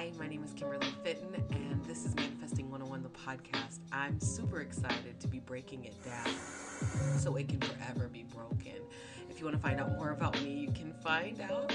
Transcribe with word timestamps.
Hi, 0.00 0.10
my 0.18 0.26
name 0.26 0.42
is 0.42 0.54
Kimberly 0.54 0.86
Fitton, 1.04 1.34
and 1.50 1.84
this 1.84 2.06
is 2.06 2.14
Manifesting 2.14 2.70
101, 2.70 3.02
the 3.02 3.10
podcast. 3.10 3.80
I'm 3.92 4.18
super 4.18 4.62
excited 4.62 5.20
to 5.20 5.28
be 5.28 5.40
breaking 5.40 5.84
it 5.84 5.94
down 6.02 6.34
so 7.18 7.36
it 7.36 7.48
can 7.48 7.60
forever 7.60 8.08
be 8.08 8.22
broken. 8.22 8.80
If 9.28 9.38
you 9.38 9.44
want 9.44 9.56
to 9.58 9.62
find 9.62 9.78
out 9.78 9.94
more 9.98 10.12
about 10.12 10.40
me, 10.42 10.54
you 10.54 10.70
can 10.70 10.94
find 10.94 11.40
out 11.42 11.74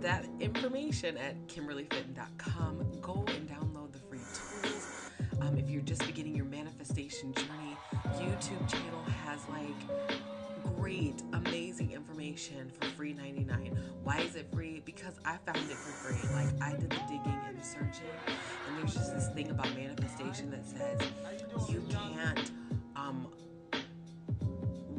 that 0.00 0.26
information 0.38 1.16
at 1.16 1.34
kimberlyfitton.com. 1.48 3.00
Go 3.00 3.24
and 3.26 3.48
download 3.48 3.90
the 3.90 3.98
free 3.98 4.20
tools. 4.32 5.10
Um, 5.40 5.58
if 5.58 5.68
you're 5.68 5.82
just 5.82 6.06
beginning 6.06 6.36
your 6.36 6.44
manifestation 6.44 7.32
journey, 7.34 7.76
YouTube 8.18 8.68
channel 8.70 9.02
has 9.24 9.40
like 9.48 10.18
great, 10.76 11.22
amazing 11.32 11.92
information 11.92 12.70
for 12.70 12.86
free 12.88 13.12
99. 13.12 13.78
Why 14.02 14.18
is 14.18 14.36
it 14.36 14.46
free? 14.52 14.82
Because 14.84 15.14
I 15.24 15.36
found 15.38 15.70
it 15.70 15.76
for 15.76 15.92
free. 15.92 16.34
Like 16.34 16.48
I 16.62 16.72
did 16.72 16.90
the 16.90 17.00
digging 17.08 17.40
and 17.48 17.64
searching, 17.64 18.10
and 18.26 18.78
there's 18.78 18.94
just 18.94 19.14
this 19.14 19.28
thing 19.28 19.50
about 19.50 19.74
manifestation 19.74 20.50
that 20.50 20.66
says 20.66 21.00
you 21.68 21.82
can't 21.90 22.50
um, 22.96 23.26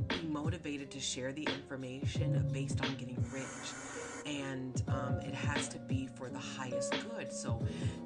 be 0.08 0.28
motivated 0.28 0.92
to 0.92 1.00
share 1.00 1.32
the 1.32 1.44
information 1.44 2.48
based 2.52 2.82
on 2.84 2.96
getting 2.96 3.24
rich 3.32 4.01
and 4.26 4.84
um, 4.88 5.20
it 5.22 5.34
has 5.34 5.68
to 5.70 5.80
be 5.80 6.08
for 6.16 6.30
the 6.30 6.40
highest 6.40 6.94
good. 7.10 7.32
So, 7.32 7.62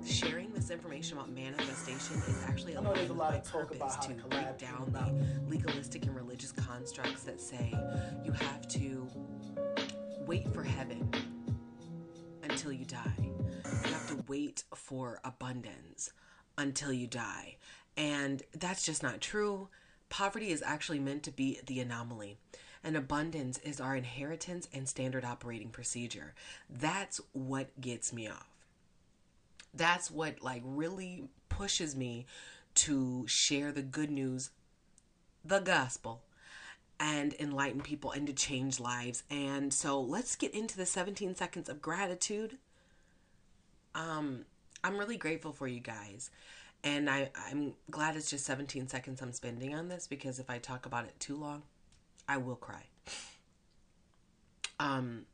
sharing 0.05 0.53
this 0.53 0.69
information 0.69 1.17
about 1.17 1.31
manifestation 1.31 2.17
is 2.27 2.43
actually 2.47 2.75
a 2.75 2.81
lot 2.81 2.97
of 2.97 3.15
my 3.15 3.39
purpose 3.39 3.95
to 3.97 4.13
break 4.29 4.57
down 4.57 4.91
the 4.91 5.49
legalistic 5.49 6.05
and 6.05 6.15
religious 6.15 6.51
constructs 6.51 7.23
that 7.23 7.41
say 7.41 7.73
you 8.23 8.31
have 8.31 8.67
to 8.69 9.07
wait 10.25 10.53
for 10.53 10.63
heaven 10.63 11.09
until 12.43 12.71
you 12.71 12.85
die. 12.85 13.13
You 13.19 13.91
have 13.91 14.07
to 14.09 14.23
wait 14.27 14.63
for 14.73 15.19
abundance 15.23 16.11
until 16.57 16.93
you 16.93 17.07
die. 17.07 17.57
And 17.97 18.43
that's 18.53 18.85
just 18.85 19.03
not 19.03 19.21
true. 19.21 19.69
Poverty 20.09 20.51
is 20.51 20.61
actually 20.65 20.99
meant 20.99 21.23
to 21.23 21.31
be 21.31 21.59
the 21.65 21.79
anomaly 21.79 22.37
and 22.85 22.95
abundance 22.95 23.57
is 23.57 23.81
our 23.81 23.95
inheritance 23.95 24.69
and 24.71 24.87
standard 24.87 25.25
operating 25.25 25.69
procedure. 25.69 26.35
That's 26.69 27.19
what 27.33 27.81
gets 27.81 28.13
me 28.13 28.27
off. 28.27 28.47
That's 29.73 30.11
what 30.11 30.41
like 30.43 30.61
really 30.63 31.27
pushes 31.49 31.95
me 31.95 32.27
to 32.75 33.25
share 33.27 33.71
the 33.71 33.81
good 33.81 34.11
news, 34.11 34.51
the 35.43 35.59
gospel, 35.59 36.21
and 36.99 37.33
enlighten 37.39 37.81
people 37.81 38.11
and 38.11 38.27
to 38.27 38.33
change 38.33 38.79
lives. 38.79 39.23
And 39.31 39.73
so 39.73 39.99
let's 39.99 40.35
get 40.35 40.53
into 40.53 40.77
the 40.77 40.85
17 40.85 41.35
seconds 41.35 41.67
of 41.67 41.81
gratitude. 41.81 42.57
Um, 43.95 44.45
I'm 44.83 44.97
really 44.97 45.17
grateful 45.17 45.51
for 45.51 45.67
you 45.67 45.79
guys. 45.79 46.29
And 46.83 47.09
I, 47.09 47.31
I'm 47.49 47.73
glad 47.89 48.15
it's 48.15 48.29
just 48.29 48.45
17 48.45 48.87
seconds 48.89 49.21
I'm 49.21 49.31
spending 49.31 49.73
on 49.73 49.87
this 49.87 50.05
because 50.05 50.37
if 50.37 50.51
I 50.51 50.59
talk 50.59 50.85
about 50.85 51.05
it 51.05 51.19
too 51.19 51.35
long, 51.35 51.63
I 52.27 52.37
will 52.37 52.55
cry. 52.55 52.83
Um, 54.79 55.25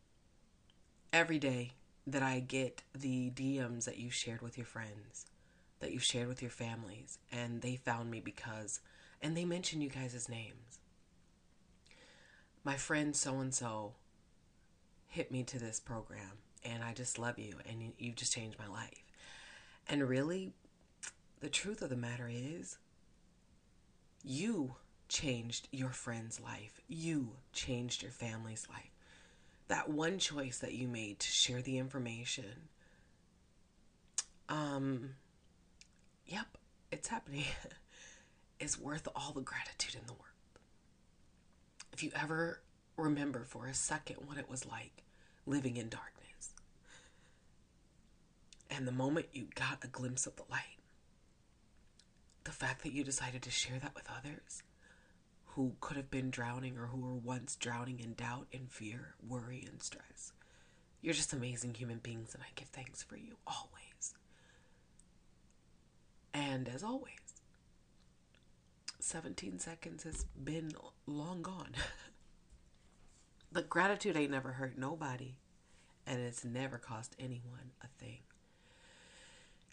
every 1.13 1.39
day 1.39 1.73
that 2.07 2.23
I 2.23 2.39
get 2.39 2.81
the 2.93 3.31
DMs 3.31 3.85
that 3.85 3.97
you 3.97 4.09
shared 4.09 4.41
with 4.41 4.57
your 4.57 4.65
friends, 4.65 5.25
that 5.79 5.91
you've 5.91 6.03
shared 6.03 6.27
with 6.27 6.41
your 6.41 6.51
families, 6.51 7.17
and 7.31 7.61
they 7.61 7.75
found 7.75 8.11
me 8.11 8.19
because, 8.19 8.81
and 9.21 9.35
they 9.35 9.45
mention 9.45 9.81
you 9.81 9.89
guys' 9.89 10.29
names. 10.29 10.79
My 12.63 12.75
friend 12.75 13.15
so 13.15 13.39
and 13.39 13.53
so 13.53 13.93
hit 15.07 15.31
me 15.31 15.43
to 15.43 15.59
this 15.59 15.79
program, 15.79 16.37
and 16.63 16.83
I 16.83 16.93
just 16.93 17.17
love 17.17 17.39
you, 17.39 17.55
and 17.67 17.93
you've 17.97 18.15
just 18.15 18.33
changed 18.33 18.59
my 18.59 18.67
life. 18.67 19.03
And 19.87 20.07
really, 20.07 20.53
the 21.39 21.49
truth 21.49 21.81
of 21.81 21.89
the 21.89 21.95
matter 21.95 22.29
is, 22.31 22.77
you 24.23 24.75
changed 25.11 25.67
your 25.71 25.89
friend's 25.89 26.39
life. 26.39 26.79
You 26.87 27.31
changed 27.51 28.01
your 28.01 28.11
family's 28.11 28.67
life. 28.69 28.91
That 29.67 29.89
one 29.89 30.19
choice 30.19 30.59
that 30.59 30.73
you 30.73 30.87
made 30.87 31.19
to 31.19 31.27
share 31.27 31.61
the 31.61 31.77
information. 31.77 32.69
Um, 34.47 35.15
yep, 36.25 36.57
it's 36.91 37.09
happening. 37.09 37.43
it's 38.59 38.79
worth 38.79 39.07
all 39.13 39.33
the 39.33 39.41
gratitude 39.41 39.95
in 39.95 40.07
the 40.07 40.13
world. 40.13 40.25
If 41.91 42.03
you 42.03 42.11
ever 42.15 42.61
remember 42.95 43.43
for 43.43 43.67
a 43.67 43.73
second 43.73 44.17
what 44.25 44.37
it 44.37 44.49
was 44.49 44.65
like 44.65 45.03
living 45.45 45.75
in 45.75 45.89
darkness, 45.89 46.53
and 48.69 48.87
the 48.87 48.93
moment 48.93 49.25
you 49.33 49.47
got 49.55 49.83
a 49.83 49.87
glimpse 49.87 50.25
of 50.25 50.37
the 50.37 50.43
light, 50.49 50.79
the 52.45 52.51
fact 52.51 52.83
that 52.83 52.93
you 52.93 53.03
decided 53.03 53.41
to 53.41 53.51
share 53.51 53.77
that 53.79 53.93
with 53.93 54.07
others, 54.17 54.63
who 55.55 55.73
could 55.81 55.97
have 55.97 56.09
been 56.09 56.29
drowning 56.29 56.77
or 56.77 56.87
who 56.87 56.99
were 56.99 57.13
once 57.13 57.55
drowning 57.55 57.99
in 57.99 58.13
doubt 58.13 58.47
and 58.53 58.71
fear, 58.71 59.15
worry 59.27 59.65
and 59.69 59.83
stress. 59.83 60.31
You're 61.01 61.13
just 61.13 61.33
amazing 61.33 61.73
human 61.73 61.97
beings, 61.97 62.33
and 62.33 62.43
I 62.43 62.47
give 62.55 62.69
thanks 62.69 63.03
for 63.03 63.17
you 63.17 63.35
always. 63.45 64.13
And 66.33 66.69
as 66.69 66.83
always, 66.83 67.11
17 68.99 69.59
seconds 69.59 70.03
has 70.03 70.25
been 70.41 70.71
long 71.05 71.41
gone. 71.41 71.71
but 73.51 73.69
gratitude 73.69 74.15
ain't 74.15 74.31
never 74.31 74.53
hurt 74.53 74.77
nobody, 74.77 75.35
and 76.07 76.21
it's 76.21 76.45
never 76.45 76.77
cost 76.77 77.15
anyone 77.19 77.71
a 77.83 77.87
thing. 78.01 78.19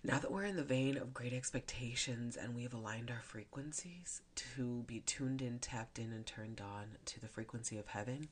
Now 0.09 0.19
that 0.21 0.33
we're 0.33 0.45
in 0.45 0.57
the 0.57 0.63
vein 0.63 0.97
of 0.97 1.13
great 1.13 1.35
expectations 1.35 2.39
and 2.39 2.55
we 2.55 2.63
have 2.63 2.73
aligned 2.73 3.11
our 3.11 3.21
frequencies 3.21 4.23
to 4.57 4.83
be 4.87 5.01
tuned 5.01 5.43
in, 5.43 5.59
tapped 5.59 5.99
in, 5.99 6.13
and 6.15 6.25
turned 6.25 6.63
on 6.63 6.97
to 7.05 7.21
the 7.21 7.29
frequency 7.29 7.77
of 7.77 7.89
heaven, 7.89 8.29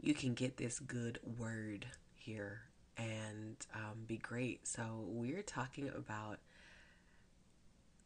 you 0.00 0.14
can 0.14 0.32
get 0.32 0.58
this 0.58 0.78
good 0.78 1.18
word 1.36 1.86
here 2.14 2.60
and 2.96 3.56
um, 3.74 4.04
be 4.06 4.16
great. 4.16 4.64
So, 4.68 5.06
we're 5.08 5.42
talking 5.42 5.88
about 5.88 6.38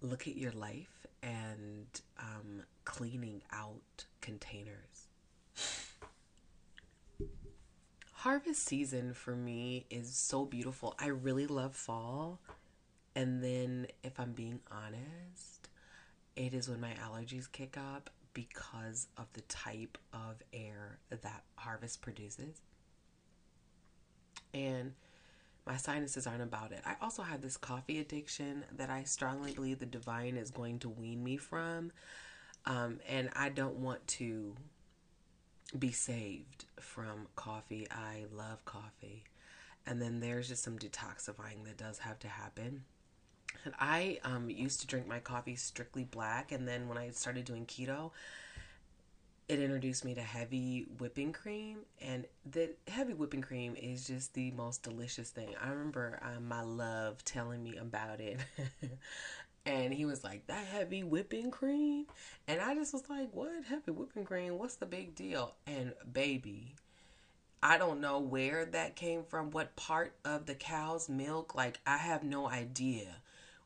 look 0.00 0.26
at 0.26 0.34
your 0.34 0.52
life 0.52 1.06
and 1.22 1.86
um, 2.18 2.62
cleaning 2.86 3.42
out 3.52 4.06
containers 4.22 5.08
harvest 8.24 8.64
season 8.64 9.12
for 9.12 9.36
me 9.36 9.84
is 9.90 10.16
so 10.16 10.46
beautiful. 10.46 10.94
I 10.98 11.08
really 11.08 11.46
love 11.46 11.76
fall. 11.76 12.40
And 13.14 13.44
then, 13.44 13.86
if 14.02 14.18
I'm 14.18 14.32
being 14.32 14.60
honest, 14.72 15.68
it 16.34 16.54
is 16.54 16.66
when 16.66 16.80
my 16.80 16.94
allergies 17.06 17.52
kick 17.52 17.76
up 17.76 18.08
because 18.32 19.08
of 19.18 19.26
the 19.34 19.42
type 19.42 19.98
of 20.14 20.42
air 20.54 20.98
that 21.10 21.44
harvest 21.56 22.00
produces. 22.00 22.62
And 24.54 24.94
my 25.66 25.76
sinuses 25.76 26.26
aren't 26.26 26.42
about 26.42 26.72
it. 26.72 26.80
I 26.86 26.94
also 27.02 27.22
have 27.22 27.42
this 27.42 27.58
coffee 27.58 28.00
addiction 28.00 28.64
that 28.74 28.88
I 28.88 29.04
strongly 29.04 29.52
believe 29.52 29.80
the 29.80 29.86
divine 29.86 30.38
is 30.38 30.50
going 30.50 30.78
to 30.78 30.88
wean 30.88 31.22
me 31.22 31.36
from. 31.36 31.92
Um, 32.64 33.00
and 33.06 33.28
I 33.36 33.50
don't 33.50 33.76
want 33.76 34.06
to 34.06 34.56
be 35.78 35.92
saved 35.92 36.66
from 36.80 37.26
coffee. 37.36 37.86
I 37.90 38.24
love 38.32 38.64
coffee. 38.64 39.24
And 39.86 40.00
then 40.00 40.20
there's 40.20 40.48
just 40.48 40.62
some 40.62 40.78
detoxifying 40.78 41.64
that 41.64 41.76
does 41.76 41.98
have 41.98 42.18
to 42.20 42.28
happen. 42.28 42.84
And 43.64 43.74
I 43.78 44.18
um, 44.24 44.50
used 44.50 44.80
to 44.80 44.86
drink 44.86 45.06
my 45.06 45.20
coffee 45.20 45.56
strictly 45.56 46.04
black, 46.04 46.52
and 46.52 46.66
then 46.66 46.88
when 46.88 46.98
I 46.98 47.10
started 47.10 47.44
doing 47.44 47.66
keto, 47.66 48.10
it 49.48 49.60
introduced 49.60 50.04
me 50.04 50.14
to 50.14 50.22
heavy 50.22 50.86
whipping 50.98 51.32
cream, 51.32 51.78
and 52.00 52.26
the 52.50 52.70
heavy 52.88 53.12
whipping 53.12 53.42
cream 53.42 53.76
is 53.76 54.06
just 54.06 54.34
the 54.34 54.50
most 54.52 54.82
delicious 54.82 55.30
thing. 55.30 55.54
I 55.62 55.68
remember 55.68 56.18
um, 56.22 56.48
my 56.48 56.62
love 56.62 57.24
telling 57.24 57.62
me 57.62 57.76
about 57.76 58.20
it, 58.20 58.38
and 59.66 59.92
he 59.92 60.04
was 60.04 60.24
like, 60.24 60.46
That 60.46 60.66
heavy 60.66 61.02
whipping 61.02 61.50
cream? 61.50 62.06
And 62.46 62.60
I 62.60 62.74
just 62.74 62.92
was 62.92 63.08
like, 63.08 63.28
What? 63.32 63.64
Heavy 63.68 63.90
whipping 63.90 64.24
cream? 64.24 64.58
What's 64.58 64.76
the 64.76 64.86
big 64.86 65.14
deal? 65.14 65.54
And 65.66 65.92
baby, 66.12 66.74
I 67.62 67.78
don't 67.78 68.00
know 68.00 68.18
where 68.18 68.66
that 68.66 68.96
came 68.96 69.24
from, 69.24 69.50
what 69.50 69.74
part 69.76 70.14
of 70.24 70.46
the 70.46 70.54
cow's 70.54 71.08
milk. 71.08 71.54
Like, 71.54 71.80
I 71.86 71.96
have 71.96 72.22
no 72.22 72.48
idea 72.48 73.06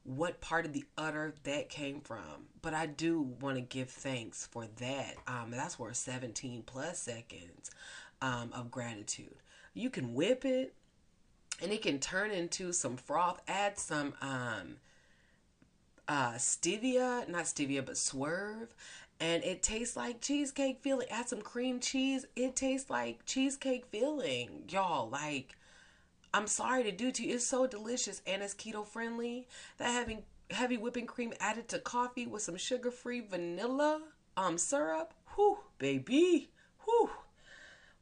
what 0.05 0.41
part 0.41 0.65
of 0.65 0.73
the 0.73 0.85
udder 0.97 1.35
that 1.43 1.69
came 1.69 2.01
from. 2.01 2.47
But 2.63 2.75
I 2.75 2.87
do 2.87 3.21
want 3.41 3.57
to 3.57 3.61
give 3.61 3.91
thanks 3.91 4.47
for 4.47 4.67
that. 4.79 5.17
Um, 5.27 5.51
that's 5.51 5.79
worth 5.79 5.97
17 5.97 6.63
plus 6.65 6.99
seconds 6.99 7.71
um, 8.23 8.51
of 8.55 8.71
gratitude. 8.71 9.35
You 9.75 9.91
can 9.91 10.15
whip 10.15 10.45
it 10.45 10.75
and 11.61 11.73
it 11.73 11.83
can 11.83 11.99
turn 11.99 12.31
into 12.31 12.73
some 12.73 12.97
froth. 12.97 13.41
Add 13.49 13.79
some 13.79 14.15
um, 14.23 14.77
uh, 16.09 16.33
stevia, 16.33 17.29
not 17.29 17.45
stevia, 17.45 17.85
but 17.85 17.97
swerve. 17.97 18.75
And 19.21 19.43
it 19.45 19.63
tastes 19.63 19.97
like 19.97 20.21
cheesecake 20.21 20.81
filling. 20.81 21.09
Add 21.11 21.29
some 21.29 21.43
cream 21.43 21.81
cheese. 21.81 22.25
It 22.37 22.57
tastes 22.57 22.89
like 22.89 23.25
cheesecake 23.27 23.87
filling. 23.91 24.65
Y'all, 24.69 25.09
like, 25.09 25.57
I'm 26.33 26.47
sorry 26.47 26.85
to 26.85 26.93
do 26.93 27.11
to 27.13 27.27
you. 27.27 27.35
It's 27.35 27.45
so 27.45 27.67
delicious 27.67 28.23
and 28.27 28.43
it's 28.43 28.55
keto 28.55 28.87
friendly. 28.87 29.49
That 29.79 29.91
having 29.91 30.23
heavy 30.51 30.77
whipping 30.77 31.07
cream 31.07 31.35
added 31.41 31.69
to 31.69 31.79
coffee 31.79 32.27
with 32.27 32.43
some 32.43 32.57
sugar 32.57 32.91
free 32.91 33.21
vanilla 33.21 34.03
um 34.37 34.57
syrup. 34.57 35.13
Whew, 35.35 35.59
baby. 35.79 36.51
Whew. 36.85 37.11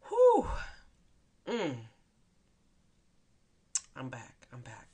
Whew. 0.09 0.47
Mm. 1.49 1.77
I'm 3.97 4.09
back. 4.11 4.47
I'm 4.53 4.61
back 4.61 4.86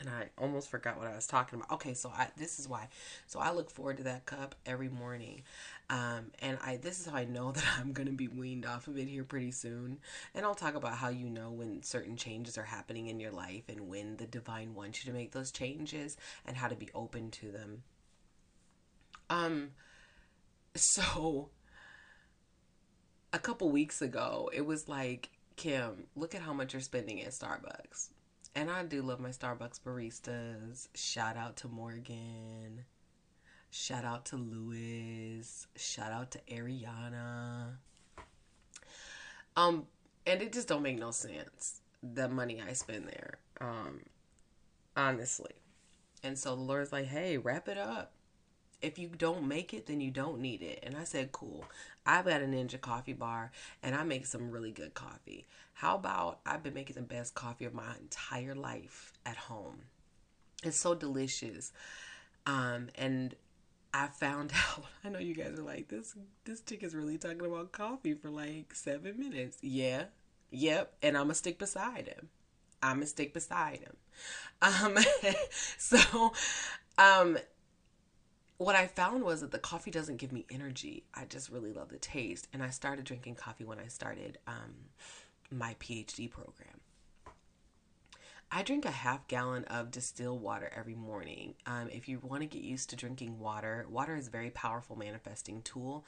and 0.00 0.08
I 0.08 0.30
almost 0.38 0.70
forgot 0.70 0.98
what 0.98 1.06
I 1.06 1.14
was 1.14 1.26
talking 1.26 1.58
about. 1.58 1.70
Okay, 1.72 1.94
so 1.94 2.10
I 2.10 2.28
this 2.36 2.58
is 2.58 2.66
why. 2.66 2.88
So 3.26 3.38
I 3.38 3.52
look 3.52 3.70
forward 3.70 3.98
to 3.98 4.04
that 4.04 4.26
cup 4.26 4.54
every 4.64 4.88
morning. 4.88 5.42
Um, 5.90 6.32
and 6.40 6.58
I 6.64 6.78
this 6.78 6.98
is 6.98 7.06
how 7.06 7.16
I 7.16 7.26
know 7.26 7.52
that 7.52 7.64
I'm 7.78 7.92
gonna 7.92 8.12
be 8.12 8.28
weaned 8.28 8.66
off 8.66 8.88
of 8.88 8.98
it 8.98 9.06
here 9.06 9.24
pretty 9.24 9.52
soon. 9.52 9.98
And 10.34 10.44
I'll 10.44 10.54
talk 10.54 10.74
about 10.74 10.94
how 10.94 11.08
you 11.10 11.28
know 11.28 11.50
when 11.50 11.82
certain 11.82 12.16
changes 12.16 12.56
are 12.56 12.64
happening 12.64 13.08
in 13.08 13.20
your 13.20 13.30
life 13.30 13.64
and 13.68 13.88
when 13.88 14.16
the 14.16 14.26
divine 14.26 14.74
wants 14.74 15.04
you 15.04 15.12
to 15.12 15.16
make 15.16 15.32
those 15.32 15.52
changes 15.52 16.16
and 16.46 16.56
how 16.56 16.68
to 16.68 16.76
be 16.76 16.88
open 16.94 17.30
to 17.32 17.50
them. 17.50 17.82
Um 19.28 19.70
so 20.74 21.50
a 23.32 23.38
couple 23.38 23.70
weeks 23.70 24.02
ago, 24.02 24.50
it 24.52 24.64
was 24.64 24.88
like, 24.88 25.30
Kim, 25.56 26.06
look 26.16 26.34
at 26.34 26.40
how 26.40 26.52
much 26.52 26.72
you're 26.72 26.80
spending 26.80 27.20
at 27.22 27.30
Starbucks 27.32 28.08
and 28.54 28.70
I 28.70 28.84
do 28.84 29.02
love 29.02 29.20
my 29.20 29.30
Starbucks 29.30 29.80
baristas. 29.80 30.88
Shout 30.94 31.36
out 31.36 31.56
to 31.58 31.68
Morgan. 31.68 32.84
Shout 33.70 34.04
out 34.04 34.24
to 34.26 34.36
Lewis. 34.36 35.68
Shout 35.76 36.12
out 36.12 36.32
to 36.32 36.40
Ariana. 36.50 37.76
Um, 39.56 39.86
and 40.26 40.42
it 40.42 40.52
just 40.52 40.68
don't 40.68 40.82
make 40.82 40.98
no 40.98 41.10
sense 41.10 41.80
the 42.02 42.28
money 42.28 42.60
I 42.66 42.72
spend 42.72 43.06
there. 43.06 43.38
Um, 43.60 44.00
honestly. 44.96 45.52
And 46.22 46.38
so 46.38 46.54
the 46.56 46.62
Lord's 46.62 46.92
like, 46.92 47.06
hey, 47.06 47.38
wrap 47.38 47.68
it 47.68 47.78
up. 47.78 48.12
If 48.82 48.98
you 48.98 49.08
don't 49.08 49.46
make 49.46 49.74
it, 49.74 49.86
then 49.86 50.00
you 50.00 50.10
don't 50.10 50.40
need 50.40 50.62
it. 50.62 50.80
And 50.82 50.96
I 50.96 51.04
said, 51.04 51.32
cool. 51.32 51.64
I've 52.06 52.24
got 52.24 52.42
a 52.42 52.46
Ninja 52.46 52.80
coffee 52.80 53.12
bar 53.12 53.52
and 53.82 53.94
I 53.94 54.04
make 54.04 54.26
some 54.26 54.50
really 54.50 54.72
good 54.72 54.94
coffee. 54.94 55.46
How 55.80 55.94
about 55.94 56.40
I've 56.44 56.62
been 56.62 56.74
making 56.74 56.96
the 56.96 57.00
best 57.00 57.34
coffee 57.34 57.64
of 57.64 57.72
my 57.72 57.94
entire 57.98 58.54
life 58.54 59.14
at 59.24 59.36
home? 59.36 59.78
It's 60.62 60.76
so 60.76 60.94
delicious. 60.94 61.72
Um, 62.44 62.88
and 62.96 63.34
I 63.94 64.08
found 64.08 64.52
out, 64.76 64.84
I 65.02 65.08
know 65.08 65.20
you 65.20 65.34
guys 65.34 65.58
are 65.58 65.62
like, 65.62 65.88
this 65.88 66.14
this 66.44 66.60
chick 66.60 66.82
is 66.82 66.94
really 66.94 67.16
talking 67.16 67.40
about 67.40 67.72
coffee 67.72 68.12
for 68.12 68.28
like 68.28 68.74
seven 68.74 69.18
minutes. 69.18 69.56
Yeah. 69.62 70.04
Yep. 70.50 70.96
And 71.02 71.16
I'm 71.16 71.24
gonna 71.24 71.34
stick 71.34 71.58
beside 71.58 72.08
him. 72.08 72.28
I'm 72.82 72.96
gonna 72.96 73.06
stick 73.06 73.32
beside 73.32 73.78
him. 73.78 73.96
Um 74.60 74.98
so 75.78 76.34
um 76.98 77.38
what 78.58 78.76
I 78.76 78.86
found 78.86 79.24
was 79.24 79.40
that 79.40 79.50
the 79.50 79.58
coffee 79.58 79.90
doesn't 79.90 80.18
give 80.18 80.30
me 80.30 80.44
energy. 80.50 81.04
I 81.14 81.24
just 81.24 81.48
really 81.48 81.72
love 81.72 81.88
the 81.88 81.96
taste. 81.96 82.48
And 82.52 82.62
I 82.62 82.68
started 82.68 83.06
drinking 83.06 83.36
coffee 83.36 83.64
when 83.64 83.78
I 83.78 83.86
started 83.86 84.36
um, 84.46 84.74
my 85.50 85.74
PhD 85.80 86.30
program. 86.30 86.80
I 88.52 88.64
drink 88.64 88.84
a 88.84 88.90
half 88.90 89.28
gallon 89.28 89.62
of 89.66 89.92
distilled 89.92 90.42
water 90.42 90.72
every 90.76 90.96
morning. 90.96 91.54
Um, 91.66 91.88
if 91.88 92.08
you 92.08 92.18
want 92.18 92.42
to 92.42 92.48
get 92.48 92.62
used 92.62 92.90
to 92.90 92.96
drinking 92.96 93.38
water, 93.38 93.86
water 93.88 94.16
is 94.16 94.26
a 94.26 94.30
very 94.30 94.50
powerful 94.50 94.96
manifesting 94.96 95.62
tool. 95.62 96.04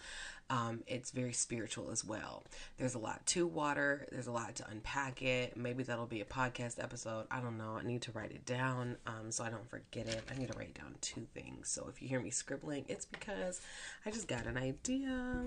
Um, 0.51 0.83
it's 0.89 1.13
very 1.13 1.33
spiritual 1.35 1.93
as 1.93 2.05
well. 2.05 2.43
There's 2.79 2.97
a 2.97 2.99
lot 2.99 3.25
to 3.27 3.47
water, 3.47 4.09
there's 4.11 4.27
a 4.27 4.33
lot 4.33 4.57
to 4.57 4.69
unpack 4.69 5.23
it. 5.23 5.57
Maybe 5.57 5.85
that'll 5.85 6.07
be 6.07 6.21
a 6.21 6.25
podcast 6.25 6.83
episode. 6.83 7.27
I 7.31 7.39
don't 7.41 7.59
know. 7.59 7.79
I 7.81 7.87
need 7.87 8.03
to 8.03 8.13
write 8.13 8.33
it 8.33 8.45
down 8.45 8.97
um, 9.07 9.31
so 9.31 9.45
I 9.45 9.51
don't 9.51 9.71
forget 9.71 10.09
it. 10.09 10.23
I 10.29 10.37
need 10.37 10.51
to 10.51 10.59
write 10.59 10.75
down 10.75 10.97
two 11.01 11.29
things. 11.35 11.69
So 11.69 11.87
if 11.89 12.03
you 12.03 12.09
hear 12.09 12.21
me 12.21 12.31
scribbling, 12.31 12.87
it's 12.89 13.05
because 13.05 13.61
I 14.05 14.11
just 14.11 14.27
got 14.27 14.47
an 14.47 14.57
idea. 14.57 15.45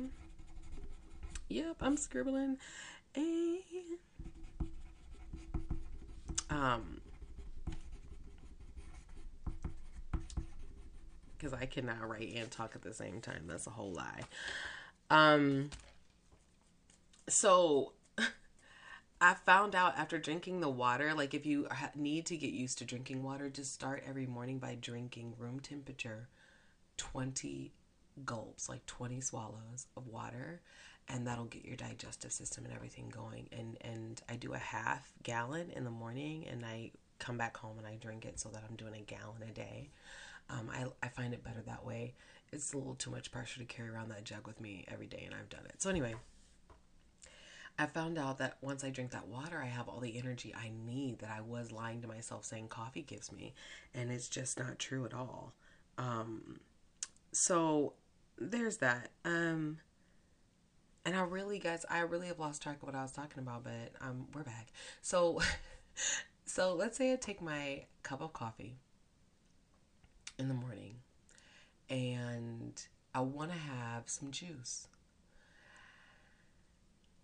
Yep, 1.50 1.76
I'm 1.82 1.98
scribbling. 1.98 2.58
Um, 6.50 7.02
because 11.38 11.54
I 11.54 11.66
cannot 11.66 12.08
write 12.08 12.34
and 12.36 12.50
talk 12.50 12.74
at 12.76 12.82
the 12.82 12.94
same 12.94 13.22
time. 13.22 13.44
That's 13.48 13.68
a 13.68 13.72
whole 13.72 13.92
lie. 13.92 14.22
Um, 15.10 15.70
so 17.28 17.94
I 19.22 19.34
found 19.34 19.76
out 19.76 19.98
after 19.98 20.18
drinking 20.18 20.62
the 20.62 20.70
water, 20.70 21.14
like 21.14 21.34
if 21.34 21.46
you 21.46 21.68
need 21.96 22.26
to 22.28 22.38
get 22.38 22.52
used 22.52 22.78
to 22.80 22.86
drinking 22.86 23.24
water, 23.24 23.50
just 23.50 23.74
start 23.74 24.04
every 24.08 24.26
morning 24.26 24.60
by 24.60 24.78
drinking 24.80 25.34
room 25.38 25.60
temperature 25.60 26.30
20 26.98 27.74
gulps, 28.26 28.70
like 28.70 28.86
20 28.86 29.22
swallows 29.22 29.88
of 29.98 30.08
water 30.08 30.62
and 31.08 31.28
that'll 31.28 31.46
get 31.46 31.66
your 31.66 31.76
digestive 31.76 32.32
system 32.32 32.66
and 32.66 32.74
everything 32.74 33.10
going. 33.10 33.48
And 33.52 33.78
and 33.82 34.22
I 34.30 34.36
do 34.36 34.54
a 34.54 34.58
half 34.58 35.14
gallon 35.24 35.70
in 35.72 35.84
the 35.84 35.92
morning, 35.92 36.46
and 36.50 36.66
I 36.66 36.92
come 37.20 37.38
back 37.38 37.58
home 37.58 37.78
and 37.78 37.88
I 37.88 37.96
drink 37.96 38.26
it 38.26 38.40
so 38.40 38.50
that 38.50 38.64
I'm 38.68 38.76
doing 38.76 38.96
a 38.96 39.02
gallon 39.02 39.44
a 39.48 39.52
day. 39.52 39.90
Um, 40.50 40.70
I 40.72 40.86
I 41.04 41.10
find 41.10 41.34
it 41.34 41.44
better 41.44 41.62
that 41.66 41.86
way. 41.86 42.14
It's 42.52 42.74
a 42.74 42.78
little 42.78 42.96
too 42.96 43.12
much 43.12 43.32
pressure 43.32 43.60
to 43.60 43.66
carry 43.66 43.90
around 43.90 44.10
that 44.10 44.24
jug 44.24 44.48
with 44.48 44.60
me 44.62 44.86
every 44.88 45.08
day, 45.08 45.24
and 45.26 45.34
I've 45.36 45.50
done 45.50 45.66
it. 45.66 45.82
So 45.82 45.90
anyway. 45.90 46.16
I 47.78 47.88
found 47.88 48.18
out 48.18 48.38
that 48.38 48.56
once 48.62 48.86
I 48.86 48.90
drink 48.90 49.12
that 49.12 49.28
water, 49.28 49.62
I 49.62 49.66
have 49.68 49.90
all 49.90 50.00
the 50.00 50.18
energy 50.18 50.56
I 50.56 50.72
need 50.86 51.20
that 51.20 51.30
I 51.30 51.42
was 51.42 51.74
lying 51.74 52.02
to 52.04 52.08
myself 52.08 52.46
saying 52.46 52.70
coffee 52.70 53.02
gives 53.02 53.34
me. 53.34 53.54
And 53.94 54.12
it's 54.12 54.30
just 54.30 54.58
not 54.58 54.80
true 54.80 55.04
at 55.04 55.14
all. 55.14 55.52
Um, 55.98 56.62
so 57.34 57.94
there's 58.38 58.78
that. 58.78 59.10
Um, 59.26 59.80
and 61.06 61.16
I 61.16 61.22
really, 61.22 61.60
guys, 61.60 61.86
I 61.88 62.00
really 62.00 62.28
have 62.28 62.40
lost 62.40 62.64
track 62.64 62.78
of 62.78 62.84
what 62.84 62.96
I 62.96 63.04
was 63.04 63.12
talking 63.12 63.40
about, 63.40 63.64
but 63.64 63.92
um, 64.02 64.26
we're 64.34 64.44
back. 64.44 64.70
So, 65.02 65.40
so 66.46 66.74
let's 66.74 66.98
say 66.98 67.14
I 67.14 67.16
take 67.16 67.42
my 67.42 67.86
cup 68.02 68.22
of 68.22 68.34
coffee 68.34 68.78
in 70.40 70.48
the 70.48 70.56
morning, 70.56 70.96
and 71.90 72.82
I 73.14 73.20
want 73.22 73.52
to 73.52 73.58
have 73.58 74.10
some 74.10 74.32
juice. 74.32 74.88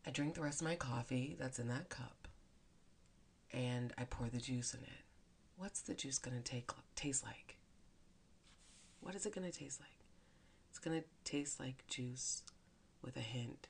I 0.05 0.11
drink 0.11 0.35
the 0.35 0.41
rest 0.41 0.61
of 0.61 0.67
my 0.67 0.75
coffee 0.75 1.35
that's 1.39 1.57
in 1.57 1.67
that 1.69 1.89
cup, 1.89 2.27
and 3.51 3.93
I 3.97 4.03
pour 4.03 4.29
the 4.29 4.39
juice 4.39 4.75
in 4.75 4.81
it. 4.81 5.05
What's 5.57 5.81
the 5.81 5.95
juice 5.95 6.19
gonna 6.19 6.41
take 6.41 6.69
taste 6.95 7.23
like? 7.23 7.57
What 8.99 9.15
is 9.15 9.25
it 9.25 9.33
gonna 9.33 9.51
taste 9.51 9.79
like? 9.79 9.89
It's 10.69 10.79
gonna 10.79 11.03
taste 11.23 11.59
like 11.59 11.85
juice 11.87 12.43
with 13.03 13.17
a 13.17 13.21
hint 13.21 13.67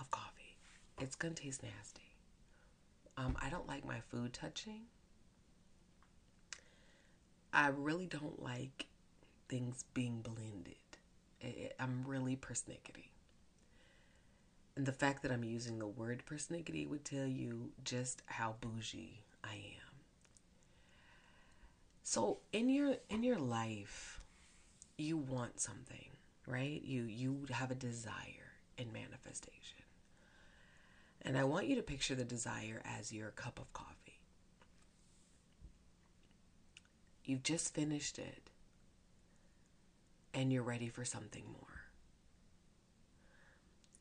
of 0.00 0.10
coffee. 0.10 0.56
It's 1.00 1.14
gonna 1.16 1.34
taste 1.34 1.62
nasty. 1.62 2.02
Um, 3.16 3.36
I 3.40 3.50
don't 3.50 3.68
like 3.68 3.84
my 3.86 4.00
food 4.10 4.32
touching. 4.32 4.82
I 7.52 7.68
really 7.68 8.06
don't 8.06 8.42
like 8.42 8.86
things 9.48 9.84
being 9.94 10.20
blended. 10.22 10.76
It, 11.40 11.74
I'm 11.78 12.04
really 12.06 12.36
persnickety. 12.36 13.08
And 14.76 14.86
the 14.86 14.92
fact 14.92 15.22
that 15.22 15.32
I'm 15.32 15.44
using 15.44 15.78
the 15.78 15.86
word 15.86 16.22
persnickety 16.26 16.88
would 16.88 17.04
tell 17.04 17.26
you 17.26 17.70
just 17.84 18.22
how 18.26 18.54
bougie 18.60 19.24
I 19.44 19.54
am. 19.54 19.90
So 22.02 22.38
in 22.52 22.68
your 22.68 22.96
in 23.08 23.22
your 23.22 23.38
life, 23.38 24.20
you 24.96 25.16
want 25.16 25.60
something, 25.60 26.10
right? 26.46 26.80
You 26.82 27.04
you 27.04 27.46
have 27.50 27.70
a 27.70 27.74
desire 27.74 28.52
in 28.78 28.92
manifestation. 28.92 29.79
And 31.22 31.36
I 31.36 31.44
want 31.44 31.66
you 31.66 31.76
to 31.76 31.82
picture 31.82 32.14
the 32.14 32.24
desire 32.24 32.80
as 32.84 33.12
your 33.12 33.30
cup 33.30 33.58
of 33.58 33.72
coffee. 33.72 34.20
You've 37.24 37.42
just 37.42 37.74
finished 37.74 38.18
it 38.18 38.50
and 40.32 40.52
you're 40.52 40.62
ready 40.62 40.88
for 40.88 41.04
something 41.04 41.44
more. 41.44 41.84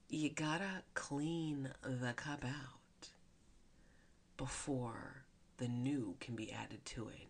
You 0.09 0.29
gotta 0.29 0.83
clean 0.95 1.69
the 1.83 2.13
cup 2.13 2.43
out 2.43 3.09
before 4.38 5.23
the 5.57 5.67
new 5.67 6.15
can 6.19 6.35
be 6.35 6.51
added 6.51 6.83
to 6.85 7.09
it. 7.09 7.27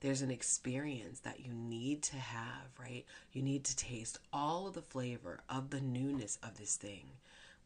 There's 0.00 0.22
an 0.22 0.30
experience 0.30 1.20
that 1.20 1.40
you 1.40 1.52
need 1.52 2.02
to 2.04 2.16
have, 2.16 2.70
right? 2.80 3.04
You 3.32 3.42
need 3.42 3.64
to 3.64 3.76
taste 3.76 4.18
all 4.32 4.66
of 4.66 4.74
the 4.74 4.82
flavor 4.82 5.40
of 5.48 5.70
the 5.70 5.80
newness 5.80 6.38
of 6.42 6.58
this 6.58 6.76
thing 6.76 7.10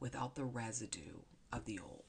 without 0.00 0.34
the 0.34 0.44
residue 0.44 1.20
of 1.52 1.64
the 1.64 1.78
old. 1.78 2.02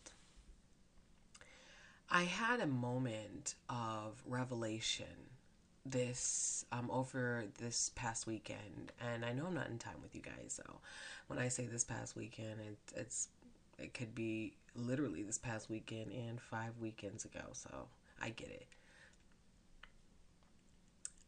I 2.09 2.23
had 2.23 2.61
a 2.61 2.67
moment 2.67 3.55
of 3.69 4.23
revelation 4.25 5.05
this 5.85 6.65
um, 6.71 6.89
over 6.91 7.45
this 7.59 7.91
past 7.95 8.27
weekend, 8.27 8.91
and 8.99 9.25
I 9.25 9.33
know 9.33 9.45
I'm 9.47 9.53
not 9.53 9.67
in 9.69 9.77
time 9.77 10.01
with 10.01 10.15
you 10.15 10.21
guys. 10.21 10.53
So 10.53 10.79
when 11.27 11.39
I 11.39 11.47
say 11.47 11.65
this 11.65 11.83
past 11.83 12.15
weekend, 12.15 12.59
it, 12.59 12.77
it's 12.95 13.29
it 13.77 13.93
could 13.93 14.15
be 14.15 14.53
literally 14.75 15.23
this 15.23 15.37
past 15.37 15.69
weekend 15.69 16.11
and 16.11 16.41
five 16.41 16.77
weekends 16.79 17.25
ago, 17.25 17.41
so 17.53 17.87
I 18.21 18.29
get 18.29 18.49
it. 18.49 18.67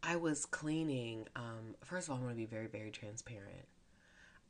I 0.01 0.16
was 0.16 0.46
cleaning. 0.46 1.28
Um, 1.36 1.75
first 1.84 2.08
of 2.08 2.12
all, 2.12 2.18
I'm 2.18 2.24
going 2.24 2.36
to 2.36 2.38
be 2.38 2.46
very, 2.46 2.68
very 2.68 2.89
transparent. 2.89 3.68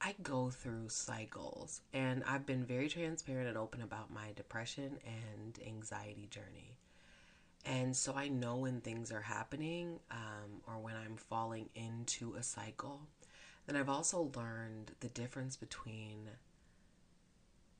I 0.01 0.15
go 0.23 0.49
through 0.49 0.89
cycles, 0.89 1.81
and 1.93 2.23
I've 2.25 2.45
been 2.45 2.63
very 2.63 2.87
transparent 2.87 3.49
and 3.49 3.57
open 3.57 3.81
about 3.81 4.13
my 4.13 4.31
depression 4.35 4.97
and 5.05 5.59
anxiety 5.65 6.27
journey. 6.29 6.77
And 7.65 7.95
so 7.95 8.15
I 8.15 8.29
know 8.29 8.57
when 8.57 8.79
things 8.79 9.11
are 9.11 9.21
happening 9.21 9.99
um, 10.09 10.61
or 10.65 10.79
when 10.79 10.95
I'm 10.95 11.17
falling 11.17 11.69
into 11.75 12.35
a 12.35 12.43
cycle. 12.43 13.01
Then 13.67 13.75
I've 13.75 13.89
also 13.89 14.31
learned 14.35 14.91
the 15.01 15.09
difference 15.09 15.57
between 15.57 16.29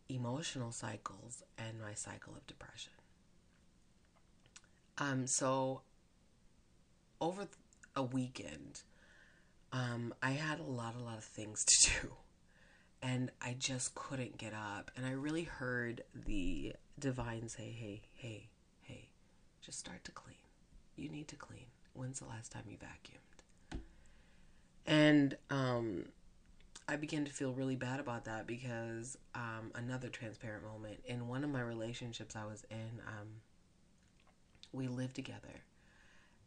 emotional 0.10 0.72
cycles 0.72 1.44
and 1.58 1.80
my 1.80 1.94
cycle 1.94 2.34
of 2.36 2.46
depression. 2.46 2.94
Um, 4.98 5.26
so 5.26 5.82
over 7.22 7.48
a 7.96 8.04
weekend, 8.04 8.82
um, 9.72 10.14
I 10.22 10.32
had 10.32 10.60
a 10.60 10.64
lot, 10.64 10.96
a 10.96 11.04
lot 11.04 11.18
of 11.18 11.24
things 11.24 11.64
to 11.66 11.90
do, 12.02 12.14
and 13.02 13.32
I 13.42 13.56
just 13.58 13.96
couldn't 13.96 14.38
get 14.38 14.54
up. 14.54 14.92
And 14.96 15.06
I 15.06 15.12
really 15.12 15.44
heard 15.44 16.04
the 16.14 16.74
divine 16.98 17.50
say, 17.50 17.72
"Hey, 17.72 18.02
hey, 18.16 18.50
hey, 18.82 19.10
just 19.62 19.80
start 19.80 20.04
to 20.06 20.12
clean. 20.12 20.36
You 20.96 21.10
need 21.10 21.28
to 21.30 21.36
clean. 21.36 21.68
When's 21.94 22.20
the 22.20 22.26
last 22.26 22.52
time 22.52 22.64
you 22.68 22.78
vacuumed?" 22.78 23.80
And 24.86 25.38
um, 25.52 26.06
I 26.88 26.96
began 26.96 27.24
to 27.26 27.32
feel 27.32 27.54
really 27.54 27.76
bad 27.76 28.00
about 28.00 28.26
that 28.26 28.48
because 28.48 29.18
um, 29.36 29.72
another 29.76 30.10
transparent 30.10 30.64
moment 30.64 31.02
in 31.06 31.28
one 31.28 31.44
of 31.44 31.52
my 31.52 31.62
relationships 31.62 32.36
I 32.36 32.46
was 32.46 32.66
in, 32.72 33.00
um, 33.08 33.28
we 34.74 34.88
lived 34.88 35.16
together 35.16 35.64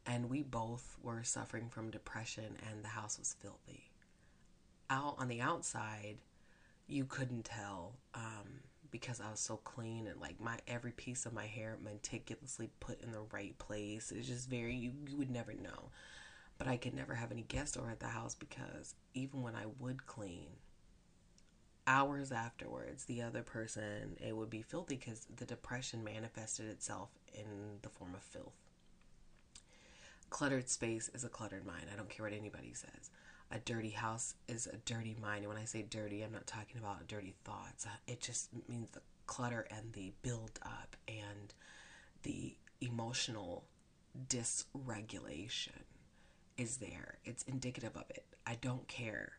and 0.06 0.28
we 0.28 0.42
both 0.42 0.97
were 1.02 1.23
suffering 1.23 1.68
from 1.68 1.90
depression 1.90 2.56
and 2.71 2.85
the 2.85 2.88
house 2.88 3.18
was 3.18 3.35
filthy. 3.40 3.90
Out 4.90 5.16
on 5.18 5.28
the 5.28 5.40
outside, 5.40 6.16
you 6.87 7.04
couldn't 7.04 7.44
tell 7.44 7.94
um, 8.14 8.61
because 8.90 9.21
I 9.21 9.30
was 9.30 9.40
so 9.40 9.56
clean 9.59 10.06
and 10.06 10.21
like 10.21 10.40
my 10.40 10.59
every 10.66 10.92
piece 10.92 11.25
of 11.25 11.32
my 11.32 11.47
hair 11.47 11.78
meticulously 11.82 12.71
put 12.80 13.00
in 13.00 13.12
the 13.12 13.23
right 13.32 13.56
place. 13.59 14.12
It's 14.12 14.26
just 14.26 14.50
very 14.50 14.75
you, 14.75 14.92
you 15.09 15.16
would 15.16 15.30
never 15.30 15.54
know. 15.54 15.90
But 16.59 16.66
I 16.68 16.76
could 16.76 16.94
never 16.94 17.14
have 17.14 17.32
any 17.32 17.42
guests 17.42 17.76
over 17.76 17.90
at 17.90 18.00
the 18.00 18.06
house 18.06 18.35
because 18.35 18.94
even 19.14 19.42
when 19.42 19.54
I 19.54 19.64
would 19.80 20.06
clean, 20.06 20.49
hours 21.87 22.30
afterwards, 22.30 23.04
the 23.04 23.23
other 23.23 23.42
person 23.42 24.16
it 24.21 24.37
would 24.37 24.50
be 24.50 24.62
filthy 24.62 24.97
because 24.97 25.26
the 25.35 25.47
depression 25.47 26.04
manifested 26.04 26.66
itself 26.68 27.09
in 27.35 27.78
the 27.82 27.88
form 27.88 28.14
of 28.14 28.23
filth 28.23 28.62
cluttered 30.33 30.67
space 30.71 31.11
is 31.12 31.25
a 31.25 31.29
cluttered 31.29 31.67
mind. 31.67 31.85
I 31.93 31.97
don't 31.97 32.09
care 32.09 32.25
what 32.25 32.33
anybody 32.33 32.73
says. 32.73 33.11
A 33.51 33.59
dirty 33.59 33.91
house 33.91 34.35
is 34.49 34.67
a 34.67 34.79
dirty 34.79 35.15
mind. 35.21 35.41
And 35.41 35.49
when 35.49 35.59
I 35.59 35.67
say 35.67 35.83
dirty, 35.83 36.23
I'm 36.23 36.33
not 36.33 36.47
talking 36.47 36.79
about 36.79 37.07
dirty 37.07 37.35
thoughts. 37.45 37.87
It 38.07 38.23
just 38.23 38.49
means 38.67 38.91
the 38.91 39.03
clutter 39.27 39.67
and 39.71 39.93
the 39.93 40.11
build 40.23 40.59
up 40.62 40.97
and 41.07 41.53
the 42.23 42.57
emotional 42.81 43.65
dysregulation 44.29 45.85
is 46.57 46.79
there. 46.79 47.19
It's 47.27 47.43
indicative 47.43 47.95
of 47.95 48.05
it. 48.09 48.25
I 48.47 48.55
don't 48.55 48.89
care. 48.89 49.33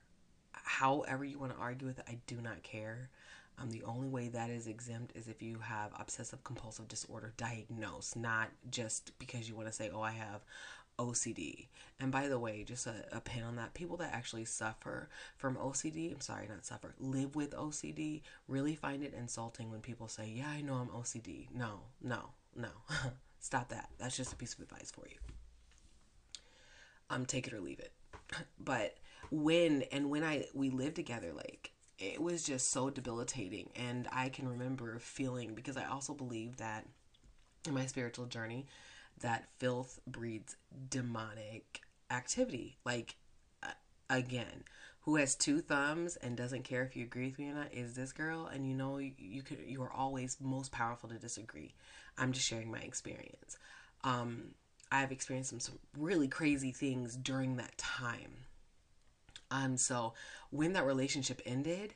However, 0.51 1.25
you 1.25 1.39
want 1.39 1.53
to 1.55 1.59
argue 1.59 1.87
with 1.87 1.97
it, 1.97 2.05
I 2.07 2.19
do 2.27 2.39
not 2.39 2.61
care. 2.61 3.09
Um, 3.59 3.69
the 3.69 3.83
only 3.83 4.07
way 4.07 4.29
that 4.29 4.49
is 4.49 4.67
exempt 4.67 5.15
is 5.15 5.27
if 5.27 5.41
you 5.41 5.59
have 5.59 5.91
obsessive 5.99 6.43
compulsive 6.43 6.87
disorder 6.87 7.33
diagnosed, 7.37 8.15
not 8.15 8.49
just 8.69 9.17
because 9.19 9.47
you 9.47 9.55
want 9.55 9.67
to 9.67 9.73
say, 9.73 9.91
oh, 9.93 10.01
I 10.01 10.11
have 10.11 10.41
OCD. 10.97 11.67
And 11.99 12.11
by 12.11 12.27
the 12.27 12.39
way, 12.39 12.63
just 12.63 12.87
a, 12.87 13.05
a 13.11 13.19
pin 13.21 13.43
on 13.43 13.55
that 13.55 13.73
people 13.73 13.97
that 13.97 14.13
actually 14.13 14.45
suffer 14.45 15.09
from 15.37 15.55
OCD, 15.55 16.11
I'm 16.13 16.21
sorry, 16.21 16.47
not 16.47 16.65
suffer, 16.65 16.93
live 16.99 17.35
with 17.35 17.51
OCD, 17.51 18.21
really 18.47 18.75
find 18.75 19.03
it 19.03 19.13
insulting 19.17 19.71
when 19.71 19.81
people 19.81 20.07
say, 20.07 20.31
Yeah, 20.35 20.49
I 20.49 20.61
know 20.61 20.75
I'm 20.75 20.89
OCD. 20.89 21.47
No, 21.53 21.81
no, 22.01 22.29
no. 22.55 22.69
Stop 23.39 23.69
that. 23.69 23.89
That's 23.97 24.15
just 24.15 24.33
a 24.33 24.37
piece 24.37 24.53
of 24.53 24.61
advice 24.61 24.91
for 24.91 25.05
you. 25.09 25.17
Um, 27.09 27.25
take 27.25 27.47
it 27.47 27.53
or 27.53 27.59
leave 27.59 27.79
it. 27.79 27.91
But 28.59 28.97
when 29.31 29.83
and 29.91 30.09
when 30.09 30.23
I 30.23 30.45
we 30.53 30.69
lived 30.69 30.95
together, 30.95 31.33
like 31.33 31.71
it 31.99 32.21
was 32.21 32.43
just 32.43 32.71
so 32.71 32.89
debilitating. 32.89 33.69
And 33.75 34.07
I 34.11 34.29
can 34.29 34.47
remember 34.47 34.99
feeling 34.99 35.55
because 35.55 35.77
I 35.77 35.85
also 35.85 36.13
believe 36.13 36.57
that 36.57 36.85
in 37.67 37.73
my 37.73 37.85
spiritual 37.85 38.25
journey, 38.25 38.65
that 39.21 39.45
filth 39.57 39.99
breeds 40.07 40.55
demonic 40.89 41.81
activity. 42.11 42.77
Like, 42.85 43.15
again, 44.09 44.63
who 45.01 45.17
has 45.17 45.35
two 45.35 45.59
thumbs 45.59 46.15
and 46.17 46.37
doesn't 46.37 46.63
care 46.63 46.83
if 46.83 46.95
you 46.95 47.03
agree 47.03 47.27
with 47.27 47.39
me 47.39 47.49
or 47.49 47.53
not 47.53 47.73
is 47.73 47.93
this 47.93 48.13
girl. 48.13 48.47
And 48.47 48.67
you 48.67 48.73
know, 48.73 48.97
you, 48.97 49.11
you 49.17 49.41
could 49.41 49.59
you 49.65 49.81
are 49.83 49.91
always 49.91 50.37
most 50.39 50.71
powerful 50.71 51.09
to 51.09 51.15
disagree. 51.15 51.73
I'm 52.17 52.31
just 52.31 52.47
sharing 52.47 52.71
my 52.71 52.79
experience. 52.79 53.57
Um, 54.03 54.51
I've 54.91 55.11
experienced 55.11 55.49
some, 55.49 55.59
some 55.59 55.79
really 55.97 56.27
crazy 56.27 56.71
things 56.71 57.15
during 57.15 57.57
that 57.57 57.77
time. 57.77 58.45
Um, 59.49 59.77
so 59.77 60.13
when 60.51 60.73
that 60.73 60.85
relationship 60.85 61.41
ended, 61.45 61.95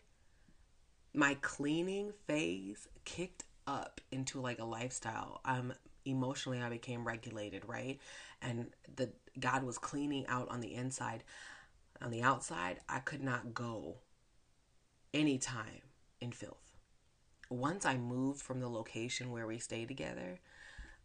my 1.13 1.35
cleaning 1.41 2.13
phase 2.27 2.87
kicked 3.05 3.43
up 3.65 4.01
into 4.11 4.41
like 4.41 4.59
a 4.59 4.65
lifestyle. 4.65 5.41
Um, 5.45 5.73
emotionally 6.07 6.61
I 6.61 6.69
became 6.69 7.05
regulated, 7.05 7.63
right? 7.67 7.99
And 8.41 8.67
the 8.95 9.11
God 9.39 9.63
was 9.63 9.77
cleaning 9.77 10.25
out 10.27 10.49
on 10.49 10.61
the 10.61 10.73
inside. 10.73 11.23
On 12.01 12.11
the 12.11 12.21
outside, 12.21 12.79
I 12.87 12.99
could 12.99 13.23
not 13.23 13.53
go 13.53 13.97
anytime 15.13 15.81
in 16.21 16.31
filth. 16.31 16.75
Once 17.49 17.85
I 17.85 17.97
moved 17.97 18.41
from 18.41 18.59
the 18.59 18.67
location 18.67 19.31
where 19.31 19.47
we 19.47 19.57
stayed 19.57 19.87
together, 19.87 20.39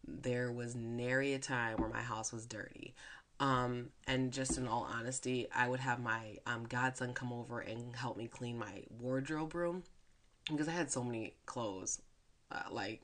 there 0.07 0.51
was 0.51 0.75
nary 0.75 1.33
a 1.33 1.39
time 1.39 1.79
where 1.79 1.89
my 1.89 2.03
house 2.03 2.33
was 2.33 2.47
dirty. 2.47 2.95
Um, 3.41 3.91
and 4.07 4.33
just 4.33 4.59
in 4.59 4.69
all 4.69 4.89
honesty, 4.93 5.49
I 5.55 5.69
would 5.69 5.81
have 5.81 6.01
my 6.01 6.37
um, 6.47 6.65
godson 6.65 7.15
come 7.15 7.33
over 7.33 7.61
and 7.61 7.95
help 7.97 8.17
me 8.17 8.29
clean 8.29 8.59
my 8.59 8.83
wardrobe 9.01 9.55
room 9.55 9.85
because 10.51 10.69
I 10.69 10.73
had 10.73 10.91
so 10.91 11.03
many 11.03 11.35
clothes. 11.47 12.01
Uh, 12.51 12.65
like 12.71 13.01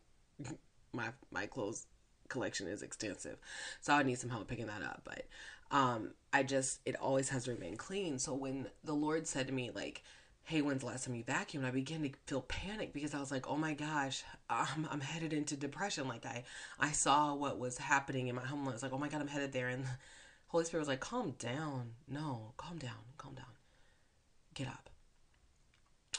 my 0.92 1.08
my 1.30 1.46
clothes 1.46 1.86
collection 2.28 2.66
is 2.68 2.82
extensive, 2.82 3.38
so 3.80 3.94
I 3.94 4.02
need 4.02 4.18
some 4.18 4.30
help 4.30 4.48
picking 4.48 4.66
that 4.66 4.82
up. 4.82 5.02
But 5.04 5.24
um, 5.70 6.12
I 6.32 6.42
just 6.42 6.80
it 6.86 6.96
always 6.96 7.28
has 7.30 7.44
to 7.44 7.52
remain 7.52 7.76
clean. 7.76 8.18
So 8.18 8.34
when 8.34 8.68
the 8.84 8.94
Lord 8.94 9.26
said 9.26 9.46
to 9.48 9.52
me 9.52 9.70
like, 9.74 10.02
"Hey, 10.44 10.62
when's 10.62 10.80
the 10.80 10.86
last 10.86 11.04
time 11.06 11.14
you 11.14 11.24
vacuumed?" 11.24 11.64
I 11.64 11.70
began 11.70 12.02
to 12.02 12.10
feel 12.26 12.42
panic 12.42 12.92
because 12.92 13.14
I 13.14 13.20
was 13.20 13.30
like, 13.30 13.48
"Oh 13.48 13.56
my 13.56 13.74
gosh, 13.74 14.22
I'm, 14.50 14.88
I'm 14.90 15.00
headed 15.00 15.32
into 15.32 15.56
depression." 15.56 16.08
Like 16.08 16.26
I 16.26 16.44
I 16.78 16.92
saw 16.92 17.34
what 17.34 17.58
was 17.58 17.78
happening 17.78 18.28
in 18.28 18.36
my 18.36 18.44
home. 18.44 18.66
I 18.68 18.72
was 18.72 18.82
like, 18.82 18.92
"Oh 18.92 18.98
my 18.98 19.08
god, 19.08 19.20
I'm 19.20 19.28
headed 19.28 19.52
there," 19.52 19.68
and 19.68 19.84
the 19.84 19.90
Holy 20.48 20.64
Spirit 20.64 20.82
was 20.82 20.88
like, 20.88 21.00
"Calm 21.00 21.34
down, 21.38 21.92
no, 22.08 22.52
calm 22.56 22.78
down, 22.78 23.04
calm 23.16 23.34
down, 23.34 23.46
get 24.54 24.68
up." 24.68 24.90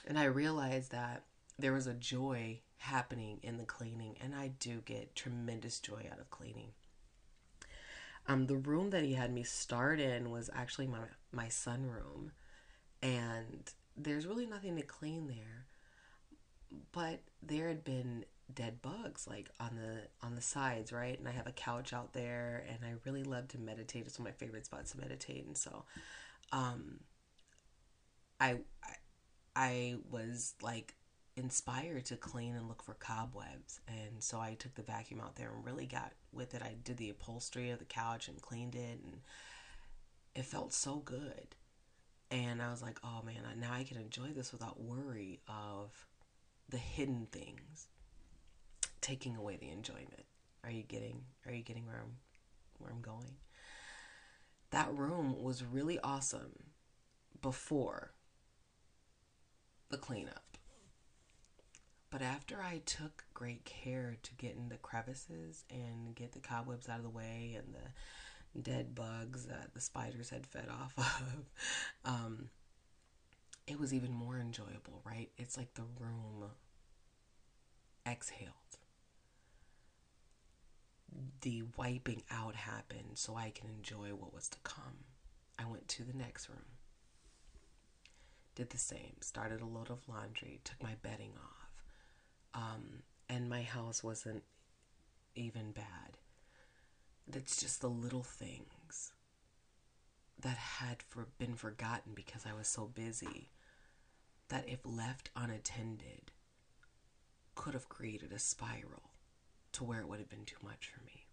And 0.08 0.18
I 0.18 0.26
realized 0.26 0.92
that 0.92 1.24
there 1.58 1.74
was 1.74 1.88
a 1.88 1.94
joy 1.94 2.62
happening 2.80 3.40
in 3.44 3.58
the 3.58 3.66
cleaning, 3.66 4.16
and 4.22 4.34
I 4.34 4.52
do 4.60 4.82
get 4.86 5.16
tremendous 5.16 5.80
joy 5.80 6.08
out 6.12 6.20
of 6.20 6.30
cleaning. 6.30 6.72
Um, 8.28 8.48
the 8.48 8.58
room 8.58 8.90
that 8.92 9.04
he 9.04 9.14
had 9.14 9.34
me 9.34 9.44
start 9.44 10.00
in 10.00 10.32
was 10.32 10.50
actually 10.54 10.88
my 10.88 11.00
my 11.32 11.46
sunroom, 11.46 12.32
and 13.02 13.72
there's 13.96 14.28
really 14.28 14.46
nothing 14.46 14.76
to 14.78 14.82
clean 14.82 15.28
there, 15.28 15.66
but 16.92 17.20
there 17.44 17.68
had 17.68 17.84
been 17.84 18.26
dead 18.54 18.82
bugs 18.82 19.28
like 19.28 19.50
on 19.60 19.76
the 19.76 20.26
on 20.26 20.36
the 20.36 20.42
sides, 20.42 20.92
right? 20.92 21.18
And 21.20 21.28
I 21.28 21.32
have 21.32 21.48
a 21.48 21.52
couch 21.52 21.94
out 21.94 22.14
there, 22.14 22.66
and 22.70 22.80
I 22.86 22.96
really 23.06 23.24
love 23.24 23.48
to 23.50 23.60
meditate. 23.60 24.06
It's 24.06 24.20
one 24.20 24.28
of 24.28 24.34
my 24.34 24.38
favorite 24.38 24.66
spots 24.66 24.92
to 24.92 25.00
meditate, 25.00 25.46
and 25.46 25.58
so, 25.58 25.86
um, 26.52 27.00
I 28.40 28.60
I, 28.84 28.96
I 29.56 29.96
was 30.10 30.56
like 30.62 30.96
inspired 31.36 32.06
to 32.06 32.18
clean 32.18 32.56
and 32.56 32.68
look 32.68 32.84
for 32.84 32.94
cobwebs. 32.96 33.80
And 33.88 34.22
so 34.22 34.40
I 34.40 34.56
took 34.56 34.76
the 34.76 34.82
vacuum 34.82 35.22
out 35.22 35.36
there 35.36 35.52
and 35.56 35.66
really 35.66 35.86
got 35.86 36.14
with 36.32 36.54
it. 36.54 36.62
I 36.62 36.76
did 36.84 36.98
the 36.98 37.10
upholstery 37.10 37.70
of 37.70 37.80
the 37.80 37.86
couch 37.86 38.28
and 38.28 38.42
cleaned 38.42 38.76
it, 38.76 39.00
and 39.04 39.22
it 40.36 40.46
felt 40.46 40.74
so 40.74 40.98
good. 40.98 41.56
And 42.32 42.62
I 42.62 42.70
was 42.70 42.82
like, 42.82 43.00
oh 43.04 43.22
man, 43.26 43.42
now 43.60 43.74
I 43.74 43.84
can 43.84 43.98
enjoy 43.98 44.28
this 44.36 44.52
without 44.52 44.82
worry 44.82 45.40
of 45.48 46.08
the 46.70 46.78
hidden 46.78 47.28
things 47.32 47.88
taking 49.02 49.36
away 49.36 49.58
the 49.58 49.70
enjoyment. 49.70 50.26
Are 50.64 50.70
you 50.70 50.84
getting 50.84 51.24
are 51.46 51.54
you 51.54 51.64
getting 51.64 51.86
where 51.86 52.02
I'm 52.04 52.18
where 52.78 52.92
I'm 52.92 53.02
going? 53.02 53.38
That 54.72 54.96
room 54.96 55.42
was 55.42 55.64
really 55.64 56.00
awesome 56.00 56.52
before 57.42 58.14
the 59.90 59.98
cleanup 59.98 60.58
But 62.12 62.22
after 62.24 62.62
I 62.62 62.82
took 62.86 63.24
great 63.34 63.66
care 63.66 64.18
to 64.24 64.34
get 64.36 64.56
in 64.56 64.70
the 64.70 64.78
crevices 64.78 65.64
and 65.70 66.16
get 66.16 66.32
the 66.32 66.40
cobwebs 66.40 66.90
out 66.90 66.98
of 66.98 67.04
the 67.04 67.10
way 67.10 67.56
and 67.58 67.74
the 67.74 68.62
dead 68.62 68.96
bugs 68.96 69.46
that 69.46 69.74
the 69.74 69.82
spiders 69.82 70.30
had 70.30 70.48
fed 70.48 70.68
off 70.70 70.94
of, 70.98 71.50
um, 72.06 72.50
it 73.68 73.80
was 73.80 73.94
even 73.94 74.12
more 74.12 74.40
enjoyable, 74.40 75.02
right? 75.06 75.30
It's 75.38 75.56
like 75.56 75.76
the 75.76 75.86
room 76.00 76.46
exhaled. 78.08 78.54
The 81.42 81.64
wiping 81.78 82.24
out 82.32 82.56
happened 82.56 83.18
so 83.18 83.36
I 83.36 83.52
can 83.52 83.70
enjoy 83.70 84.10
what 84.10 84.34
was 84.34 84.50
to 84.50 84.60
come. 84.64 85.06
I 85.60 85.66
went 85.66 85.88
to 85.90 86.04
the 86.04 86.18
next 86.18 86.50
room. 86.50 86.66
Did 88.56 88.72
the 88.72 88.78
same. 88.78 89.16
Started 89.22 89.62
a 89.62 89.66
load 89.66 89.90
of 89.90 90.08
laundry, 90.08 90.60
took 90.64 90.82
my 90.82 90.96
bedding 91.02 91.34
off. 91.38 91.59
Um, 92.54 93.04
and 93.30 93.50
my 93.50 93.62
house 93.62 94.04
wasn't 94.04 94.44
even 95.36 95.72
bad. 95.72 96.18
It's 97.32 97.60
just 97.60 97.82
the 97.82 97.90
little 97.90 98.24
things 98.24 99.14
that 100.42 100.58
had 100.58 101.04
for, 101.04 101.28
been 101.38 101.56
forgotten 101.56 102.14
because 102.16 102.46
I 102.46 102.58
was 102.58 102.68
so 102.68 102.86
busy 102.86 103.50
that 104.48 104.68
if 104.68 104.80
left 104.84 105.30
unattended 105.36 106.32
could 107.56 107.74
have 107.74 107.90
created 107.90 108.32
a 108.32 108.40
spiral 108.40 109.12
to 109.74 109.84
where 109.84 110.00
it 110.00 110.08
would 110.08 110.20
have 110.20 110.30
been 110.30 110.46
too 110.46 110.58
much 110.64 110.90
for 110.94 111.04
me. 111.06 111.26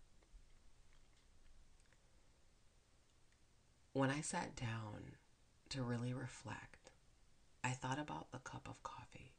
When 3.92 4.11
I 4.11 4.20
sat 4.20 4.54
down 4.54 5.14
to 5.70 5.82
really 5.82 6.12
reflect, 6.12 6.90
I 7.64 7.70
thought 7.70 7.99
about 7.99 8.30
the 8.32 8.38
cup 8.38 8.68
of 8.68 8.82
coffee 8.82 9.36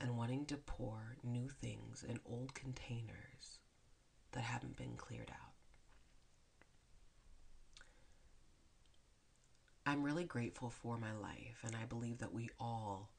and 0.00 0.16
wanting 0.16 0.44
to 0.46 0.56
pour 0.56 1.16
new 1.22 1.48
things 1.48 2.04
in 2.06 2.18
old 2.26 2.54
containers 2.54 3.58
that 4.32 4.42
haven't 4.42 4.76
been 4.76 4.96
cleared 4.96 5.30
out. 5.30 5.52
I'm 9.86 10.02
really 10.02 10.24
grateful 10.24 10.70
for 10.70 10.96
my 10.96 11.12
life, 11.12 11.62
and 11.64 11.76
I 11.76 11.84
believe 11.84 12.18
that 12.18 12.32
we 12.32 12.48
all, 12.58 13.10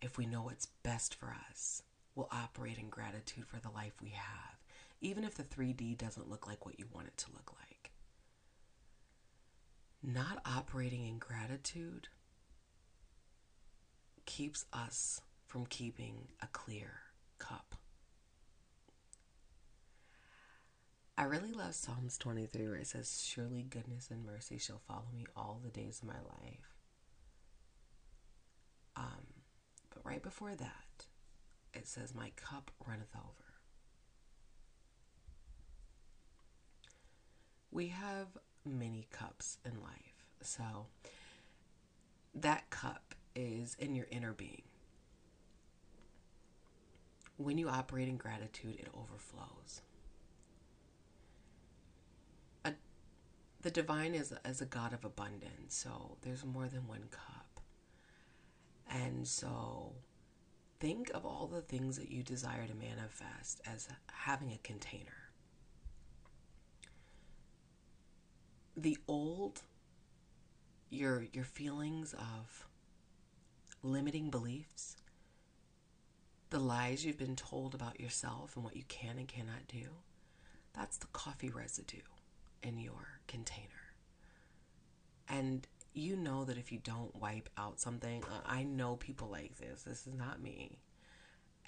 if 0.00 0.16
we 0.16 0.24
know 0.24 0.42
what's 0.42 0.66
best 0.82 1.14
for 1.14 1.34
us, 1.50 1.82
will 2.14 2.28
operate 2.30 2.78
in 2.78 2.88
gratitude 2.88 3.46
for 3.46 3.58
the 3.58 3.70
life 3.70 3.94
we 4.00 4.10
have, 4.10 4.60
even 5.00 5.24
if 5.24 5.34
the 5.34 5.42
3D 5.42 5.98
doesn't 5.98 6.30
look 6.30 6.46
like 6.46 6.64
what 6.64 6.78
you 6.78 6.86
want 6.92 7.08
it 7.08 7.16
to 7.18 7.32
look 7.32 7.52
like. 7.58 7.90
Not 10.02 10.40
operating 10.46 11.06
in 11.06 11.18
gratitude 11.18 12.08
keeps 14.26 14.64
us 14.72 15.20
from 15.50 15.66
keeping 15.66 16.28
a 16.40 16.46
clear 16.52 16.92
cup. 17.40 17.74
I 21.18 21.24
really 21.24 21.52
love 21.52 21.74
Psalms 21.74 22.16
23 22.18 22.68
where 22.68 22.76
it 22.76 22.86
says, 22.86 23.20
Surely 23.26 23.64
goodness 23.64 24.10
and 24.12 24.24
mercy 24.24 24.58
shall 24.58 24.80
follow 24.86 25.08
me 25.12 25.26
all 25.36 25.60
the 25.60 25.70
days 25.70 25.98
of 26.00 26.06
my 26.06 26.14
life. 26.14 26.76
Um, 28.96 29.26
but 29.92 30.06
right 30.06 30.22
before 30.22 30.54
that, 30.54 31.06
it 31.74 31.88
says, 31.88 32.14
My 32.14 32.30
cup 32.36 32.70
runneth 32.86 33.14
over. 33.16 33.54
We 37.72 37.88
have 37.88 38.28
many 38.64 39.08
cups 39.10 39.58
in 39.64 39.82
life. 39.82 40.24
So 40.42 40.86
that 42.36 42.70
cup 42.70 43.16
is 43.34 43.76
in 43.80 43.96
your 43.96 44.06
inner 44.12 44.32
being. 44.32 44.62
When 47.42 47.56
you 47.56 47.70
operate 47.70 48.06
in 48.06 48.18
gratitude, 48.18 48.76
it 48.78 48.88
overflows. 48.94 49.80
the 53.62 53.70
divine 53.70 54.14
is 54.14 54.32
as 54.44 54.60
a 54.60 54.66
God 54.66 54.92
of 54.92 55.04
abundance, 55.04 55.74
so 55.74 56.16
there's 56.22 56.44
more 56.44 56.66
than 56.66 56.86
one 56.86 57.04
cup. 57.10 57.60
And 58.90 59.26
so 59.28 59.92
think 60.78 61.10
of 61.12 61.26
all 61.26 61.46
the 61.46 61.60
things 61.60 61.96
that 61.98 62.10
you 62.10 62.22
desire 62.22 62.66
to 62.66 62.74
manifest 62.74 63.60
as 63.66 63.88
having 64.10 64.50
a 64.52 64.58
container. 64.62 65.30
The 68.76 68.96
old 69.06 69.62
your 70.88 71.26
your 71.32 71.44
feelings 71.44 72.14
of 72.14 72.66
limiting 73.82 74.30
beliefs, 74.30 74.96
the 76.50 76.58
lies 76.58 77.04
you've 77.04 77.18
been 77.18 77.36
told 77.36 77.74
about 77.74 78.00
yourself 78.00 78.56
and 78.56 78.64
what 78.64 78.76
you 78.76 78.82
can 78.88 79.18
and 79.18 79.28
cannot 79.28 79.68
do, 79.68 79.88
that's 80.74 80.96
the 80.98 81.06
coffee 81.12 81.50
residue 81.50 81.98
in 82.62 82.78
your 82.78 83.20
container. 83.26 83.94
And 85.28 85.66
you 85.92 86.16
know 86.16 86.44
that 86.44 86.58
if 86.58 86.72
you 86.72 86.78
don't 86.82 87.14
wipe 87.14 87.48
out 87.56 87.80
something, 87.80 88.22
uh, 88.24 88.40
I 88.44 88.64
know 88.64 88.96
people 88.96 89.28
like 89.28 89.58
this. 89.58 89.82
This 89.82 90.06
is 90.06 90.14
not 90.14 90.42
me. 90.42 90.78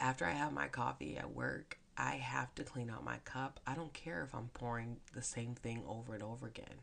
After 0.01 0.27
I 0.27 0.33
have 0.33 0.53
my 0.53 0.69
coffee 0.69 1.17
at 1.17 1.35
work, 1.35 1.79
I 1.97 2.13
have 2.17 2.55
to 2.57 2.65
clean 2.65 2.91
out 2.91 3.05
my 3.05 3.19
cup. 3.25 3.61
I 3.67 3.75
don't 3.75 3.93
care 3.93 4.23
if 4.23 4.35
I'm 4.35 4.51
pouring 4.55 4.99
the 5.15 5.23
same 5.23 5.55
thing 5.55 5.83
over 5.87 6.15
and 6.15 6.23
over 6.23 6.47
again. 6.47 6.81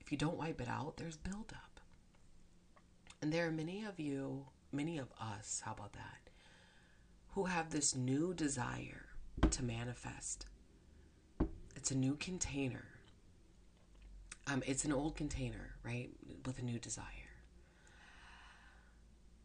If 0.00 0.10
you 0.10 0.18
don't 0.18 0.38
wipe 0.38 0.60
it 0.60 0.68
out, 0.68 0.96
there's 0.96 1.16
buildup. 1.16 1.80
And 3.20 3.32
there 3.32 3.46
are 3.46 3.52
many 3.52 3.84
of 3.84 4.00
you, 4.00 4.46
many 4.72 4.98
of 4.98 5.08
us, 5.20 5.62
how 5.64 5.72
about 5.72 5.92
that, 5.94 6.27
who 7.38 7.44
have 7.44 7.70
this 7.70 7.94
new 7.94 8.34
desire 8.34 9.06
to 9.48 9.62
manifest. 9.62 10.46
It's 11.76 11.92
a 11.92 11.96
new 11.96 12.16
container 12.16 12.98
um, 14.48 14.62
it's 14.66 14.84
an 14.84 14.92
old 14.92 15.14
container, 15.14 15.76
right, 15.84 16.10
with 16.46 16.58
a 16.58 16.62
new 16.62 16.78
desire. 16.78 17.04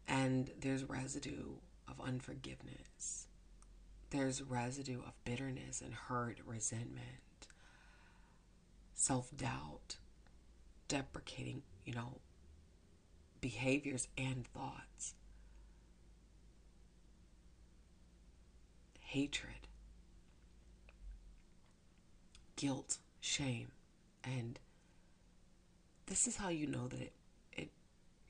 And 0.07 0.49
there's 0.59 0.85
residue 0.85 1.55
of 1.87 1.99
unforgiveness. 1.99 3.27
There's 4.11 4.41
residue 4.41 5.01
of 5.05 5.13
bitterness 5.25 5.81
and 5.81 5.93
hurt, 5.93 6.39
resentment, 6.45 7.47
self 8.93 9.35
doubt, 9.35 9.97
deprecating, 10.87 11.63
you 11.85 11.93
know, 11.93 12.19
behaviors 13.41 14.07
and 14.17 14.47
thoughts, 14.47 15.15
hatred, 19.13 19.67
guilt, 22.55 22.97
shame, 23.21 23.67
and 24.23 24.59
this 26.07 26.25
is 26.25 26.35
how 26.37 26.49
you 26.49 26.65
know 26.65 26.87
that 26.87 26.99
it, 26.99 27.13
it 27.55 27.69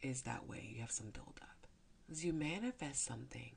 is 0.02 0.24
that 0.24 0.46
way. 0.50 0.74
You 0.76 0.82
have 0.82 0.92
some 0.92 1.12
buildup. 1.14 1.68
As 2.12 2.26
you 2.26 2.34
manifest 2.34 3.06
something 3.06 3.52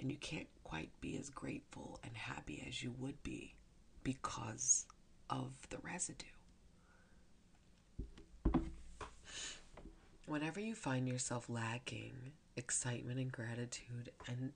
and 0.00 0.10
you 0.10 0.16
can't 0.16 0.46
quite 0.64 0.88
be 1.02 1.18
as 1.18 1.28
grateful 1.28 2.00
and 2.02 2.16
happy 2.16 2.64
as 2.66 2.82
you 2.82 2.94
would 2.98 3.22
be 3.22 3.52
because 4.02 4.86
of 5.28 5.52
the 5.68 5.76
residue. 5.82 6.24
Whenever 10.24 10.58
you 10.58 10.74
find 10.74 11.06
yourself 11.06 11.50
lacking 11.50 12.32
excitement 12.56 13.18
and 13.18 13.30
gratitude 13.30 14.08
and 14.26 14.52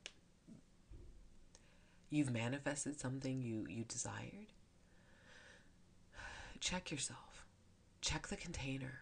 you've 2.10 2.30
manifested 2.30 2.98
something 2.98 3.42
you, 3.42 3.66
you 3.68 3.84
desired, 3.84 4.52
check 6.60 6.90
yourself 6.90 7.28
check 8.00 8.28
the 8.28 8.36
container. 8.36 9.00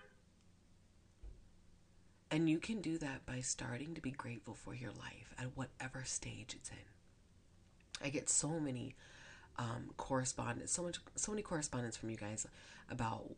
And 2.30 2.50
you 2.50 2.58
can 2.58 2.80
do 2.80 2.98
that 2.98 3.24
by 3.24 3.40
starting 3.40 3.94
to 3.94 4.00
be 4.00 4.10
grateful 4.10 4.54
for 4.54 4.74
your 4.74 4.90
life 4.90 5.34
at 5.38 5.56
whatever 5.56 6.02
stage 6.04 6.54
it's 6.56 6.70
in. 6.70 8.04
I 8.04 8.10
get 8.10 8.28
so 8.28 8.48
many 8.60 8.94
um, 9.58 9.90
correspondence, 9.96 10.72
so 10.72 10.82
much, 10.82 10.98
so 11.14 11.32
many 11.32 11.42
correspondence 11.42 11.96
from 11.96 12.10
you 12.10 12.16
guys 12.16 12.46
about 12.90 13.30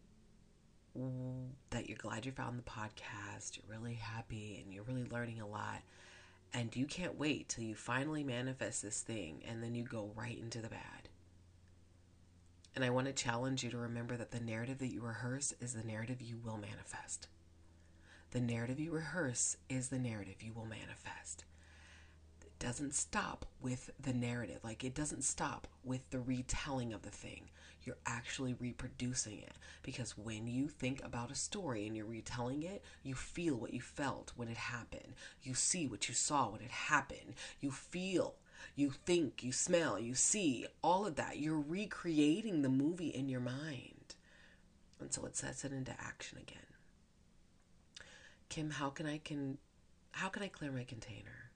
that 1.70 1.88
you're 1.88 1.98
glad 1.98 2.26
you 2.26 2.32
found 2.32 2.58
the 2.58 2.62
podcast, 2.62 3.56
you're 3.56 3.78
really 3.78 3.94
happy, 3.94 4.60
and 4.60 4.72
you're 4.72 4.82
really 4.82 5.04
learning 5.04 5.40
a 5.40 5.46
lot. 5.46 5.82
And 6.52 6.74
you 6.74 6.86
can't 6.86 7.18
wait 7.18 7.48
till 7.48 7.64
you 7.64 7.74
finally 7.74 8.24
manifest 8.24 8.82
this 8.82 9.02
thing, 9.02 9.42
and 9.46 9.62
then 9.62 9.74
you 9.74 9.84
go 9.84 10.10
right 10.16 10.38
into 10.38 10.60
the 10.60 10.68
bad. 10.68 11.08
And 12.74 12.84
I 12.84 12.90
want 12.90 13.06
to 13.06 13.12
challenge 13.12 13.64
you 13.64 13.70
to 13.70 13.76
remember 13.76 14.16
that 14.16 14.30
the 14.30 14.40
narrative 14.40 14.78
that 14.78 14.92
you 14.92 15.02
rehearse 15.02 15.52
is 15.60 15.74
the 15.74 15.82
narrative 15.82 16.22
you 16.22 16.38
will 16.42 16.58
manifest. 16.58 17.28
The 18.30 18.40
narrative 18.40 18.78
you 18.78 18.92
rehearse 18.92 19.56
is 19.68 19.88
the 19.88 19.98
narrative 19.98 20.42
you 20.42 20.52
will 20.52 20.66
manifest. 20.66 21.44
Doesn't 22.58 22.94
stop 22.94 23.46
with 23.60 23.90
the 24.00 24.12
narrative. 24.12 24.60
Like 24.62 24.84
it 24.84 24.94
doesn't 24.94 25.24
stop 25.24 25.68
with 25.84 26.10
the 26.10 26.20
retelling 26.20 26.92
of 26.92 27.02
the 27.02 27.10
thing. 27.10 27.50
You're 27.84 27.96
actually 28.06 28.54
reproducing 28.54 29.38
it 29.38 29.54
because 29.82 30.18
when 30.18 30.46
you 30.46 30.68
think 30.68 31.02
about 31.04 31.30
a 31.30 31.36
story 31.36 31.86
and 31.86 31.96
you're 31.96 32.04
retelling 32.04 32.62
it, 32.62 32.84
you 33.02 33.14
feel 33.14 33.54
what 33.54 33.72
you 33.72 33.80
felt 33.80 34.32
when 34.36 34.48
it 34.48 34.56
happened. 34.56 35.14
You 35.42 35.54
see 35.54 35.86
what 35.86 36.08
you 36.08 36.14
saw 36.14 36.50
when 36.50 36.60
it 36.60 36.70
happened. 36.70 37.34
You 37.60 37.70
feel, 37.70 38.34
you 38.74 38.90
think, 38.90 39.42
you 39.42 39.52
smell, 39.52 39.98
you 39.98 40.14
see, 40.14 40.66
all 40.82 41.06
of 41.06 41.16
that. 41.16 41.38
You're 41.38 41.60
recreating 41.60 42.62
the 42.62 42.68
movie 42.68 43.08
in 43.08 43.28
your 43.28 43.40
mind. 43.40 44.16
And 45.00 45.12
so 45.12 45.24
it 45.26 45.36
sets 45.36 45.64
it 45.64 45.72
into 45.72 45.92
action 45.92 46.38
again. 46.38 46.58
Kim, 48.48 48.70
how 48.70 48.90
can 48.90 49.06
I 49.06 49.18
can 49.18 49.58
how 50.12 50.28
can 50.28 50.42
I 50.42 50.48
clear 50.48 50.72
my 50.72 50.84
container? 50.84 51.47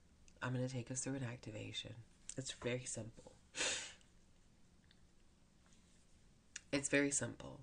I'm 0.43 0.53
going 0.53 0.67
to 0.67 0.73
take 0.73 0.91
us 0.91 0.99
through 1.01 1.15
an 1.15 1.23
activation. 1.23 1.93
It's 2.37 2.51
very 2.51 2.83
simple. 2.85 3.31
It's 6.73 6.89
very 6.89 7.11
simple. 7.11 7.61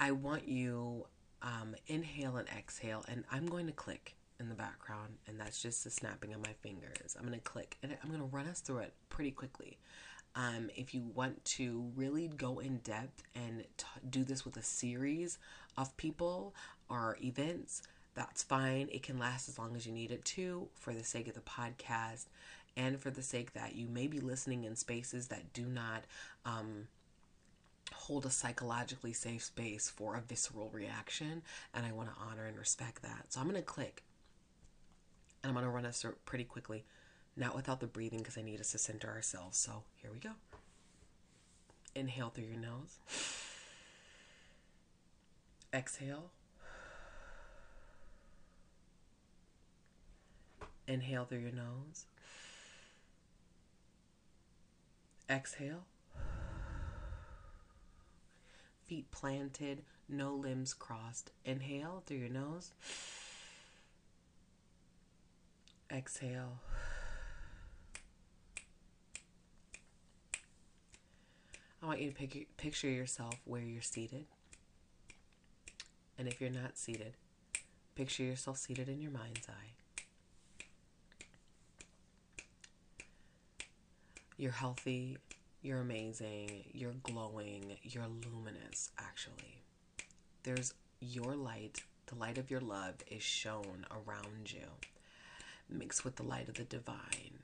I 0.00 0.10
want 0.10 0.48
you 0.48 1.06
um, 1.40 1.76
inhale 1.86 2.36
and 2.36 2.48
exhale, 2.48 3.04
and 3.06 3.24
I'm 3.30 3.46
going 3.46 3.66
to 3.66 3.72
click 3.72 4.16
in 4.40 4.48
the 4.48 4.54
background, 4.56 5.14
and 5.28 5.38
that's 5.38 5.62
just 5.62 5.84
the 5.84 5.90
snapping 5.90 6.34
of 6.34 6.40
my 6.40 6.52
fingers. 6.62 7.16
I'm 7.16 7.26
going 7.26 7.38
to 7.38 7.44
click, 7.44 7.76
and 7.82 7.96
I'm 8.02 8.08
going 8.08 8.20
to 8.20 8.36
run 8.36 8.48
us 8.48 8.60
through 8.60 8.78
it 8.78 8.94
pretty 9.08 9.30
quickly. 9.30 9.78
Um, 10.34 10.70
if 10.74 10.94
you 10.94 11.02
want 11.14 11.44
to 11.44 11.92
really 11.94 12.28
go 12.28 12.58
in 12.58 12.78
depth 12.78 13.22
and 13.34 13.64
t- 13.76 13.86
do 14.08 14.24
this 14.24 14.44
with 14.44 14.56
a 14.56 14.62
series 14.62 15.38
of 15.76 15.94
people 15.96 16.54
or 16.88 17.18
events, 17.22 17.82
that's 18.14 18.42
fine. 18.42 18.88
It 18.92 19.02
can 19.02 19.18
last 19.18 19.48
as 19.48 19.58
long 19.58 19.74
as 19.76 19.86
you 19.86 19.92
need 19.92 20.10
it 20.10 20.24
to 20.26 20.68
for 20.74 20.92
the 20.92 21.04
sake 21.04 21.28
of 21.28 21.34
the 21.34 21.40
podcast 21.40 22.26
and 22.76 23.00
for 23.00 23.10
the 23.10 23.22
sake 23.22 23.52
that 23.54 23.74
you 23.74 23.88
may 23.88 24.06
be 24.06 24.20
listening 24.20 24.64
in 24.64 24.76
spaces 24.76 25.28
that 25.28 25.52
do 25.52 25.64
not 25.64 26.04
um, 26.44 26.88
hold 27.92 28.26
a 28.26 28.30
psychologically 28.30 29.12
safe 29.12 29.42
space 29.42 29.90
for 29.90 30.16
a 30.16 30.20
visceral 30.20 30.70
reaction. 30.72 31.42
And 31.74 31.86
I 31.86 31.92
want 31.92 32.08
to 32.10 32.14
honor 32.20 32.46
and 32.46 32.58
respect 32.58 33.02
that. 33.02 33.26
So 33.28 33.40
I'm 33.40 33.48
going 33.48 33.56
to 33.56 33.62
click 33.62 34.02
and 35.42 35.50
I'm 35.50 35.54
going 35.54 35.64
to 35.64 35.70
run 35.70 35.86
us 35.86 36.04
pretty 36.24 36.44
quickly, 36.44 36.84
not 37.36 37.54
without 37.54 37.80
the 37.80 37.86
breathing 37.86 38.18
because 38.18 38.38
I 38.38 38.42
need 38.42 38.60
us 38.60 38.72
to 38.72 38.78
center 38.78 39.08
ourselves. 39.08 39.58
So 39.58 39.82
here 40.00 40.10
we 40.12 40.18
go. 40.18 40.30
Inhale 41.94 42.30
through 42.30 42.44
your 42.44 42.60
nose. 42.60 42.98
Exhale. 45.74 46.30
Inhale 50.86 51.24
through 51.24 51.38
your 51.38 51.52
nose. 51.52 52.06
Exhale. 55.30 55.84
Feet 58.84 59.10
planted, 59.10 59.82
no 60.08 60.34
limbs 60.34 60.74
crossed. 60.74 61.30
Inhale 61.44 62.02
through 62.04 62.18
your 62.18 62.28
nose. 62.28 62.72
Exhale. 65.90 66.58
I 71.82 71.86
want 71.86 72.00
you 72.00 72.10
to 72.10 72.14
pic- 72.14 72.56
picture 72.56 72.88
yourself 72.88 73.34
where 73.44 73.62
you're 73.62 73.82
seated. 73.82 74.26
And 76.18 76.28
if 76.28 76.40
you're 76.40 76.50
not 76.50 76.78
seated, 76.78 77.14
picture 77.94 78.22
yourself 78.22 78.58
seated 78.58 78.88
in 78.88 79.00
your 79.00 79.10
mind's 79.10 79.48
eye. 79.48 79.81
You're 84.36 84.52
healthy, 84.52 85.18
you're 85.62 85.80
amazing, 85.80 86.64
you're 86.72 86.94
glowing, 87.02 87.76
you're 87.82 88.06
luminous, 88.06 88.90
actually. 88.98 89.62
There's 90.42 90.74
your 91.00 91.34
light, 91.36 91.82
the 92.06 92.14
light 92.16 92.38
of 92.38 92.50
your 92.50 92.60
love 92.60 92.94
is 93.08 93.22
shown 93.22 93.86
around 93.90 94.52
you, 94.52 94.66
mixed 95.68 96.04
with 96.04 96.16
the 96.16 96.22
light 96.22 96.48
of 96.48 96.54
the 96.54 96.64
divine. 96.64 97.40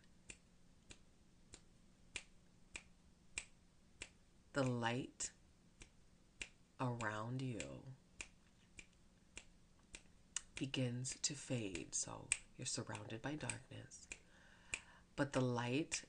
The 4.55 4.65
light 4.65 5.31
around 6.81 7.43
you 7.43 7.61
begins 10.57 11.17
to 11.23 11.35
fade, 11.35 11.89
so 11.95 12.27
you're 12.57 12.67
surrounded 12.67 13.23
by 13.23 13.35
darkness. 13.35 14.09
But 15.15 15.33
the 15.33 15.41
light 15.41 16.03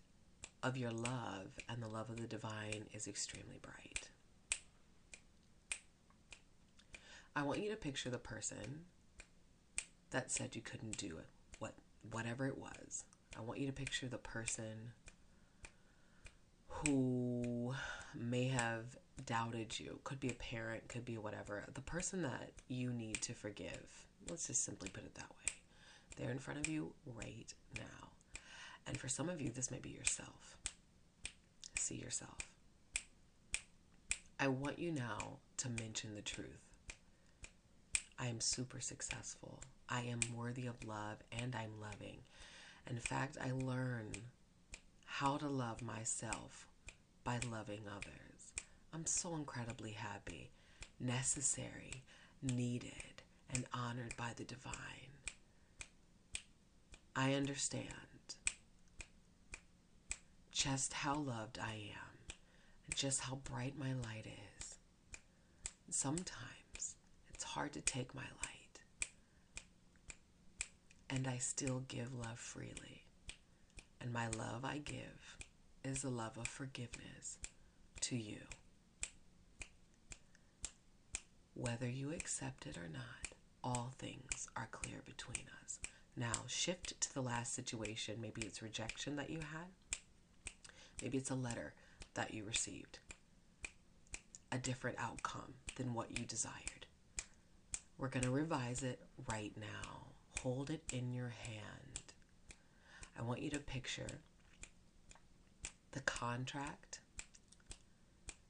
of 0.61 0.77
your 0.77 0.91
love 0.91 1.57
and 1.69 1.81
the 1.81 1.87
love 1.87 2.09
of 2.09 2.19
the 2.19 2.27
divine 2.27 2.85
is 2.93 3.07
extremely 3.07 3.59
bright. 3.61 4.09
I 7.35 7.43
want 7.43 7.59
you 7.59 7.69
to 7.69 7.75
picture 7.75 8.09
the 8.09 8.17
person 8.17 8.85
that 10.11 10.31
said 10.31 10.55
you 10.55 10.61
couldn't 10.61 10.97
do 10.97 11.17
it, 11.17 11.27
what 11.59 11.73
whatever 12.11 12.47
it 12.47 12.57
was. 12.57 13.03
I 13.37 13.41
want 13.41 13.59
you 13.59 13.67
to 13.67 13.73
picture 13.73 14.07
the 14.07 14.17
person 14.17 14.91
who 16.67 17.73
may 18.15 18.45
have 18.45 18.97
doubted 19.25 19.79
you. 19.79 19.99
Could 20.03 20.19
be 20.19 20.29
a 20.29 20.33
parent, 20.33 20.87
could 20.87 21.05
be 21.05 21.17
whatever. 21.17 21.65
The 21.73 21.81
person 21.81 22.21
that 22.23 22.51
you 22.67 22.91
need 22.91 23.21
to 23.21 23.33
forgive. 23.33 24.07
Let's 24.29 24.47
just 24.47 24.63
simply 24.63 24.89
put 24.89 25.03
it 25.03 25.15
that 25.15 25.29
way. 25.29 25.53
They're 26.17 26.31
in 26.31 26.39
front 26.39 26.59
of 26.59 26.67
you 26.67 26.93
right 27.05 27.53
now. 27.77 28.08
And 28.89 28.97
for 28.97 29.07
some 29.07 29.29
of 29.29 29.39
you, 29.39 29.51
this 29.51 29.69
may 29.69 29.77
be 29.77 29.89
yourself. 29.89 30.57
See 31.75 31.93
yourself. 31.93 32.39
I 34.39 34.47
want 34.47 34.79
you 34.79 34.91
now 34.91 35.37
to 35.57 35.69
mention 35.69 36.15
the 36.15 36.23
truth. 36.23 36.73
I 38.17 38.25
am 38.25 38.41
super 38.41 38.81
successful. 38.81 39.59
I 39.89 40.01
am 40.01 40.19
worthy 40.35 40.65
of 40.65 40.83
love 40.87 41.17
and 41.31 41.55
I'm 41.55 41.79
loving. 41.79 42.17
In 42.89 42.97
fact, 42.97 43.37
I 43.39 43.51
learn 43.51 44.11
how 45.05 45.37
to 45.37 45.47
love 45.47 45.83
myself 45.83 46.65
by 47.23 47.37
loving 47.51 47.81
others. 47.95 48.53
I'm 48.91 49.05
so 49.05 49.35
incredibly 49.35 49.91
happy, 49.91 50.49
necessary, 50.99 52.01
needed, 52.41 53.21
and 53.53 53.65
honored 53.71 54.15
by 54.17 54.31
the 54.35 54.45
divine. 54.45 54.73
I 57.15 57.33
understand 57.33 58.08
just 60.59 60.91
how 60.91 61.15
loved 61.15 61.57
I 61.57 61.71
am, 61.71 62.35
and 62.85 62.93
just 62.93 63.21
how 63.21 63.35
bright 63.45 63.79
my 63.79 63.93
light 63.93 64.25
is. 64.59 64.75
Sometimes 65.89 66.95
it's 67.33 67.45
hard 67.45 67.71
to 67.73 67.81
take 67.81 68.13
my 68.13 68.23
light, 68.43 68.81
and 71.09 71.29
I 71.29 71.37
still 71.37 71.83
give 71.87 72.13
love 72.13 72.37
freely. 72.39 73.05
And 74.01 74.11
my 74.11 74.27
love 74.27 74.65
I 74.65 74.79
give 74.79 75.37
is 75.85 76.01
the 76.01 76.09
love 76.09 76.37
of 76.37 76.47
forgiveness 76.49 77.37
to 78.01 78.17
you. 78.17 78.41
Whether 81.53 81.87
you 81.87 82.11
accept 82.11 82.65
it 82.65 82.77
or 82.77 82.89
not, 82.91 83.29
all 83.63 83.93
things 83.97 84.49
are 84.57 84.67
clear 84.71 84.97
between 85.05 85.45
us. 85.63 85.79
Now, 86.17 86.33
shift 86.47 86.99
to 86.99 87.13
the 87.13 87.21
last 87.21 87.53
situation. 87.53 88.15
Maybe 88.21 88.41
it's 88.41 88.61
rejection 88.61 89.15
that 89.15 89.29
you 89.29 89.39
had. 89.39 89.67
Maybe 91.01 91.17
it's 91.17 91.29
a 91.29 91.35
letter 91.35 91.73
that 92.13 92.33
you 92.33 92.43
received, 92.43 92.99
a 94.51 94.57
different 94.57 94.97
outcome 94.99 95.53
than 95.75 95.93
what 95.93 96.17
you 96.17 96.25
desired. 96.25 96.85
We're 97.97 98.09
going 98.09 98.23
to 98.23 98.31
revise 98.31 98.83
it 98.83 98.99
right 99.29 99.53
now. 99.59 100.07
Hold 100.41 100.69
it 100.69 100.81
in 100.93 101.13
your 101.13 101.33
hand. 101.43 101.99
I 103.17 103.21
want 103.23 103.41
you 103.41 103.49
to 103.49 103.59
picture 103.59 104.19
the 105.91 105.99
contract, 106.01 106.99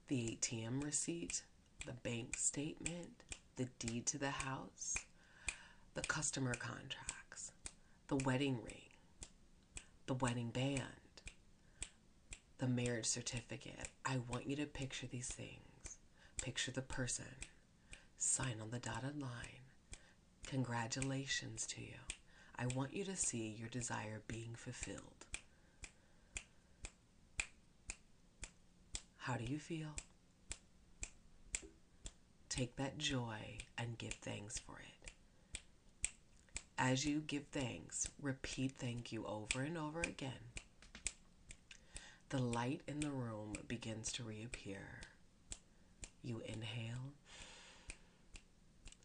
the 0.07 0.37
ATM 0.41 0.83
receipt, 0.83 1.43
the 1.85 1.93
bank 1.93 2.35
statement, 2.37 3.23
the 3.55 3.67
deed 3.79 4.05
to 4.07 4.17
the 4.17 4.29
house, 4.29 4.95
the 5.95 6.01
customer 6.01 6.53
contracts, 6.53 7.51
the 8.07 8.17
wedding 8.17 8.59
ring, 8.63 8.89
the 10.05 10.13
wedding 10.13 10.49
band, 10.49 10.83
the 12.59 12.67
marriage 12.67 13.05
certificate. 13.05 13.87
I 14.05 14.19
want 14.29 14.47
you 14.47 14.55
to 14.57 14.65
picture 14.65 15.07
these 15.07 15.29
things. 15.29 15.97
Picture 16.41 16.71
the 16.71 16.81
person. 16.81 17.25
Sign 18.17 18.55
on 18.61 18.69
the 18.69 18.79
dotted 18.79 19.19
line. 19.19 19.63
Congratulations 20.45 21.65
to 21.67 21.81
you. 21.81 21.95
I 22.57 22.65
want 22.67 22.93
you 22.93 23.05
to 23.05 23.15
see 23.15 23.55
your 23.57 23.69
desire 23.69 24.21
being 24.27 24.55
fulfilled. 24.55 25.25
How 29.17 29.35
do 29.35 29.45
you 29.45 29.57
feel? 29.59 29.95
Take 32.49 32.75
that 32.75 32.97
joy 32.97 33.59
and 33.77 33.97
give 33.97 34.13
thanks 34.15 34.59
for 34.59 34.75
it. 34.79 35.11
As 36.77 37.05
you 37.05 37.21
give 37.25 37.45
thanks, 37.51 38.09
repeat 38.21 38.73
thank 38.77 39.11
you 39.13 39.25
over 39.25 39.61
and 39.61 39.77
over 39.77 40.01
again. 40.01 40.31
The 42.29 42.37
light 42.37 42.81
in 42.87 42.99
the 42.99 43.09
room 43.09 43.53
begins 43.67 44.11
to 44.13 44.23
reappear. 44.23 45.01
You 46.23 46.41
inhale. 46.45 47.13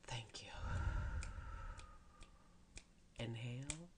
Thank 0.06 0.42
you. 0.42 0.50
Inhale. 3.18 3.88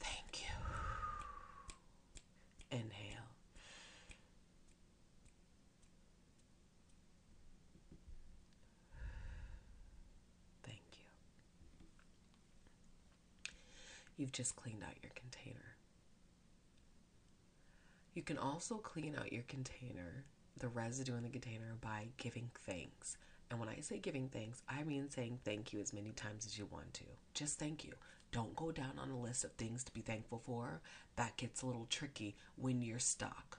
Thank 0.00 0.42
you. 0.42 0.48
Inhale. 2.70 3.30
Thank 10.62 10.82
you. 10.92 11.06
You've 14.20 14.32
just 14.32 14.54
cleaned 14.54 14.82
out 14.82 15.02
your 15.02 15.12
container. 15.14 15.76
You 18.12 18.20
can 18.20 18.36
also 18.36 18.74
clean 18.74 19.16
out 19.18 19.32
your 19.32 19.44
container, 19.44 20.26
the 20.58 20.68
residue 20.68 21.16
in 21.16 21.22
the 21.22 21.30
container, 21.30 21.76
by 21.80 22.08
giving 22.18 22.50
thanks. 22.66 23.16
And 23.50 23.58
when 23.58 23.70
I 23.70 23.80
say 23.80 23.98
giving 23.98 24.28
thanks, 24.28 24.60
I 24.68 24.84
mean 24.84 25.08
saying 25.08 25.38
thank 25.42 25.72
you 25.72 25.80
as 25.80 25.94
many 25.94 26.10
times 26.10 26.44
as 26.44 26.58
you 26.58 26.66
want 26.66 26.92
to. 26.94 27.04
Just 27.32 27.58
thank 27.58 27.82
you. 27.82 27.94
Don't 28.30 28.54
go 28.54 28.70
down 28.70 28.98
on 28.98 29.08
a 29.08 29.18
list 29.18 29.42
of 29.42 29.52
things 29.52 29.84
to 29.84 29.92
be 29.94 30.02
thankful 30.02 30.42
for. 30.44 30.82
That 31.16 31.38
gets 31.38 31.62
a 31.62 31.66
little 31.66 31.86
tricky 31.88 32.36
when 32.56 32.82
you're 32.82 32.98
stuck. 32.98 33.58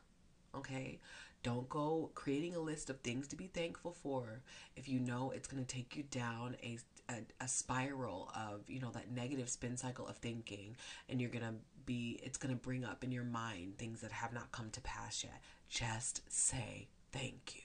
Okay? 0.54 1.00
Don't 1.42 1.68
go 1.70 2.12
creating 2.14 2.56
a 2.56 2.60
list 2.60 2.92
of 2.92 3.00
things 3.00 3.28
to 3.30 3.36
be 3.36 3.48
thankful 3.48 3.94
for 3.94 4.42
if 4.76 4.88
you 4.88 5.00
know 5.00 5.32
it's 5.32 5.48
going 5.48 5.66
to 5.66 5.76
take 5.76 5.96
you 5.96 6.04
down 6.04 6.56
a, 6.62 6.78
a, 7.12 7.44
a, 7.44 7.48
spiral 7.48 8.32
of, 8.36 8.62
you 8.68 8.80
know, 8.80 8.92
that 8.92 9.12
negative 9.12 9.50
spin 9.50 9.78
cycle 9.78 10.08
of 10.08 10.18
thinking 10.18 10.76
and 11.10 11.20
you're 11.20 11.30
to 11.44 11.54
be, 11.86 12.20
it's 12.24 12.38
to 12.56 12.62
bring 12.62 12.86
up 12.86 13.04
in 13.04 13.12
your 13.12 13.24
mind 13.24 13.78
things 13.78 14.02
that 14.02 14.12
have 14.12 14.34
not 14.34 14.52
come 14.52 14.70
to 14.72 14.82
pass 14.82 15.24
yet. 15.24 15.42
Just 15.70 16.22
say 16.32 16.88
thank 17.12 17.56
you. 17.56 17.62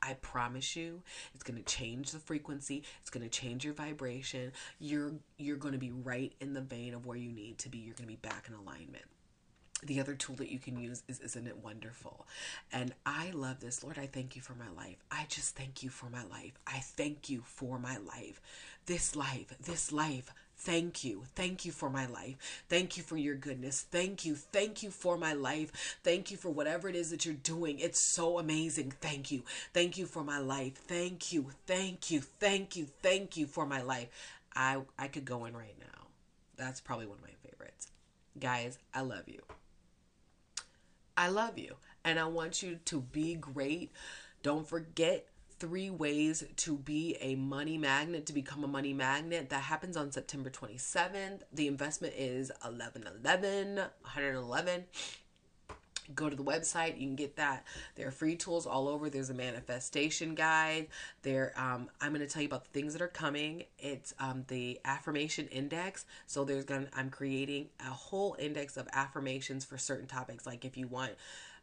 I 0.00 0.14
promise 0.14 0.76
you, 0.76 1.02
it's 1.34 1.42
going 1.42 1.58
to 1.58 1.64
change 1.64 2.12
the 2.12 2.20
frequency. 2.20 2.84
It's 3.00 3.10
going 3.10 3.28
to 3.28 3.28
change 3.28 3.64
your 3.64 3.74
vibration. 3.74 4.52
You're 4.78 5.14
you're 5.38 5.56
going 5.56 5.72
to 5.72 5.78
be 5.78 5.90
right 5.90 6.32
in 6.40 6.54
the 6.54 6.60
vein 6.60 6.94
of 6.94 7.04
where 7.04 7.16
you 7.16 7.32
need 7.32 7.58
to 7.58 7.68
be. 7.68 7.78
You're 7.78 7.94
going 7.94 8.08
to 8.08 8.14
be 8.14 8.28
back 8.28 8.46
in 8.48 8.54
alignment 8.54 9.04
the 9.84 10.00
other 10.00 10.14
tool 10.14 10.34
that 10.36 10.50
you 10.50 10.58
can 10.58 10.78
use 10.78 11.02
is 11.08 11.20
isn't 11.20 11.46
it 11.46 11.62
wonderful 11.62 12.26
and 12.72 12.92
i 13.06 13.30
love 13.32 13.60
this 13.60 13.84
lord 13.84 13.98
i 13.98 14.06
thank 14.06 14.34
you 14.34 14.42
for 14.42 14.54
my 14.54 14.68
life 14.76 14.96
i 15.10 15.24
just 15.28 15.56
thank 15.56 15.82
you 15.82 15.90
for 15.90 16.06
my 16.10 16.24
life 16.24 16.52
i 16.66 16.78
thank 16.78 17.30
you 17.30 17.42
for 17.44 17.78
my 17.78 17.96
life 17.98 18.40
this 18.86 19.14
life 19.14 19.54
this 19.64 19.92
life 19.92 20.32
Thank 20.60 21.04
you. 21.04 21.22
Thank 21.36 21.64
you 21.64 21.70
for 21.70 21.88
my 21.88 22.06
life. 22.06 22.64
Thank 22.68 22.96
you 22.96 23.02
for 23.04 23.16
your 23.16 23.36
goodness. 23.36 23.86
Thank 23.92 24.24
you. 24.24 24.34
Thank 24.34 24.82
you 24.82 24.90
for 24.90 25.16
my 25.16 25.32
life. 25.32 25.98
Thank 26.02 26.32
you 26.32 26.36
for 26.36 26.50
whatever 26.50 26.88
it 26.88 26.96
is 26.96 27.10
that 27.10 27.24
you're 27.24 27.34
doing. 27.34 27.78
It's 27.78 28.00
so 28.00 28.38
amazing. 28.38 28.92
Thank 29.00 29.30
you. 29.30 29.44
Thank 29.72 29.98
you 29.98 30.06
for 30.06 30.24
my 30.24 30.40
life. 30.40 30.74
Thank 30.74 31.32
you. 31.32 31.50
Thank 31.66 32.10
you. 32.10 32.20
Thank 32.20 32.74
you. 32.74 32.86
Thank 33.02 33.36
you 33.36 33.46
for 33.46 33.66
my 33.66 33.82
life. 33.82 34.08
I 34.54 34.80
I 34.98 35.06
could 35.06 35.24
go 35.24 35.44
in 35.44 35.56
right 35.56 35.76
now. 35.78 36.06
That's 36.56 36.80
probably 36.80 37.06
one 37.06 37.18
of 37.18 37.22
my 37.22 37.48
favorites. 37.48 37.92
Guys, 38.38 38.78
I 38.92 39.02
love 39.02 39.28
you. 39.28 39.57
I 41.18 41.26
love 41.26 41.58
you 41.58 41.74
and 42.04 42.16
I 42.16 42.26
want 42.26 42.62
you 42.62 42.78
to 42.84 43.00
be 43.00 43.34
great. 43.34 43.90
Don't 44.44 44.68
forget 44.68 45.26
three 45.58 45.90
ways 45.90 46.44
to 46.54 46.78
be 46.78 47.16
a 47.20 47.34
money 47.34 47.76
magnet, 47.76 48.26
to 48.26 48.32
become 48.32 48.62
a 48.62 48.68
money 48.68 48.92
magnet. 48.92 49.50
That 49.50 49.62
happens 49.62 49.96
on 49.96 50.12
September 50.12 50.48
27th. 50.48 51.40
The 51.52 51.66
investment 51.66 52.14
is 52.16 52.52
1111, 52.62 53.78
111 53.78 54.84
go 56.14 56.28
to 56.28 56.36
the 56.36 56.44
website 56.44 56.98
you 57.00 57.06
can 57.06 57.16
get 57.16 57.36
that. 57.36 57.64
There 57.96 58.08
are 58.08 58.12
free 58.12 58.36
tools 58.36 58.66
all 58.66 58.88
over. 58.88 59.10
There's 59.10 59.30
a 59.30 59.34
manifestation 59.34 60.34
guide. 60.34 60.88
There 61.22 61.52
um, 61.56 61.88
i'm 62.00 62.12
going 62.12 62.26
to 62.26 62.32
tell 62.32 62.42
you 62.42 62.48
about 62.48 62.64
the 62.64 62.70
things 62.70 62.92
that 62.92 63.02
are 63.02 63.08
coming. 63.08 63.64
It's 63.78 64.14
um, 64.18 64.44
the 64.48 64.80
affirmation 64.84 65.48
index. 65.48 66.04
So 66.26 66.44
there's 66.44 66.64
going 66.64 66.88
i'm 66.96 67.10
creating 67.10 67.68
a 67.80 67.90
whole 67.90 68.36
index 68.38 68.76
of 68.76 68.88
affirmations 68.92 69.64
for 69.64 69.78
certain 69.78 70.06
topics. 70.06 70.46
Like 70.46 70.64
if 70.64 70.76
you 70.76 70.86
want 70.86 71.12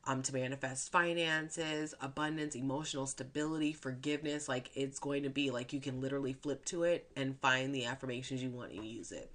um, 0.08 0.21
to 0.21 0.34
manifest 0.34 0.91
finances, 0.91 1.93
abundance, 1.99 2.55
emotional 2.55 3.08
stability, 3.08 3.73
forgiveness. 3.73 4.47
Like 4.47 4.69
it's 4.75 4.99
going 4.99 5.23
to 5.23 5.29
be 5.29 5.51
like 5.51 5.73
you 5.73 5.79
can 5.79 6.01
literally 6.01 6.34
flip 6.34 6.63
to 6.65 6.84
it 6.84 7.10
and 7.15 7.39
find 7.39 7.73
the 7.73 7.86
affirmations 7.86 8.43
you 8.43 8.49
want 8.49 8.71
and 8.71 8.86
use 8.86 9.12
it. 9.12 9.31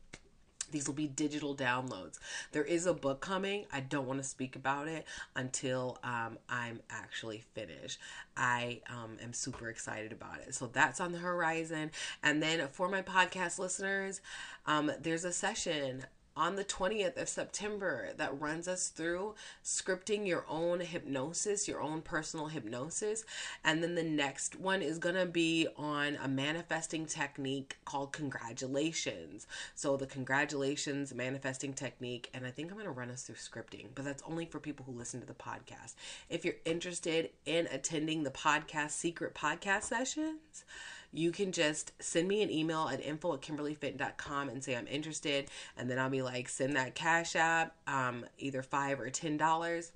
These 0.71 0.87
will 0.87 0.95
be 0.95 1.07
digital 1.07 1.55
downloads. 1.55 2.19
There 2.53 2.65
is 2.65 2.87
a 2.87 2.95
book 2.95 3.21
coming. 3.21 3.67
I 3.73 3.81
don't 3.81 4.07
want 4.07 4.21
to 4.21 4.29
speak 4.29 4.57
about 4.57 4.89
it 4.89 5.05
until 5.37 5.99
um, 6.03 6.39
I'm 6.49 6.81
actually 6.91 7.45
finished. 7.55 7.99
I 8.37 8.81
um, 8.89 9.17
am 9.23 9.33
super 9.33 9.69
excited 9.69 10.13
about 10.13 10.41
it. 10.47 10.55
So 10.55 10.67
that's 10.67 11.01
on 11.01 11.13
the 11.13 11.19
horizon. 11.19 11.91
And 12.23 12.43
then 12.43 12.69
for 12.73 12.89
my 12.89 13.03
podcast 13.03 13.59
listeners, 13.59 14.21
um, 14.67 14.91
there's 15.01 15.25
a 15.25 15.33
session 15.33 16.05
on 16.37 16.57
the 16.57 16.65
20th 16.65 17.21
of 17.21 17.29
September 17.29 18.11
that 18.17 18.41
runs 18.41 18.69
us 18.69 18.89
through 18.89 19.35
scripting 19.65 20.27
your 20.27 20.45
own 20.49 20.81
hypnosis, 20.81 21.69
your 21.69 21.81
own 21.81 22.03
personal 22.03 22.47
hypnosis. 22.47 23.25
And 23.65 23.83
then 23.83 23.95
the 23.95 24.03
next 24.03 24.59
one 24.59 24.83
is 24.83 24.99
going 24.99 25.17
to 25.17 25.27
be 25.27 25.69
on 25.77 26.17
a 26.23 26.29
manifesting 26.29 27.07
technique 27.07 27.79
called 27.85 28.13
congratulations. 28.13 29.47
So, 29.75 29.97
the 29.97 30.07
congratulations 30.07 31.15
manifesting 31.15 31.73
technique, 31.73 32.31
and 32.33 32.47
I 32.47 32.51
think 32.51 32.71
I'm 32.71 32.77
going 32.77 32.87
to 32.87 32.93
run 32.93 33.11
us 33.11 33.23
through 33.23 33.37
scripting, 33.37 33.87
but 33.95 34.05
that's 34.05 34.23
only 34.29 34.47
for 34.47 34.59
people 34.61 34.85
who 34.87 34.93
listen 34.93 35.21
to 35.21 35.27
the 35.27 35.35
podcast. 35.35 35.95
If 36.29 36.45
you're 36.45 36.55
interested 36.65 37.31
in 37.45 37.67
attending 37.73 38.23
the 38.23 38.31
podcast 38.31 38.93
secret 38.93 39.35
podcast 39.35 39.85
sessions, 39.85 40.65
you 41.13 41.33
can 41.33 41.53
just 41.53 41.93
send 42.01 42.29
me 42.29 42.43
an 42.43 42.51
email 42.51 42.89
at 42.93 43.05
info 43.05 43.35
at 43.35 43.41
kimberlyfit.com 43.41 44.49
and 44.49 44.63
say 44.63 44.77
I'm 44.77 44.87
interested. 44.87 45.49
And 45.77 45.91
then 45.91 45.99
I'll 45.99 46.11
be 46.11 46.23
like, 46.23 46.49
send 46.49 46.77
that 46.77 46.95
cash 46.95 47.35
app, 47.37 47.75
um, 47.87 48.25
either 48.39 48.63
five 48.63 49.01
or 49.01 49.11
ten 49.11 49.37
dollars. 49.37 49.93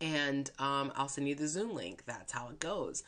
And 0.00 0.50
um, 0.58 0.92
I'll 0.96 1.08
send 1.08 1.28
you 1.28 1.34
the 1.34 1.48
Zoom 1.48 1.74
link. 1.74 2.04
That's 2.06 2.32
how 2.32 2.48
it 2.48 2.60
goes. 2.60 3.02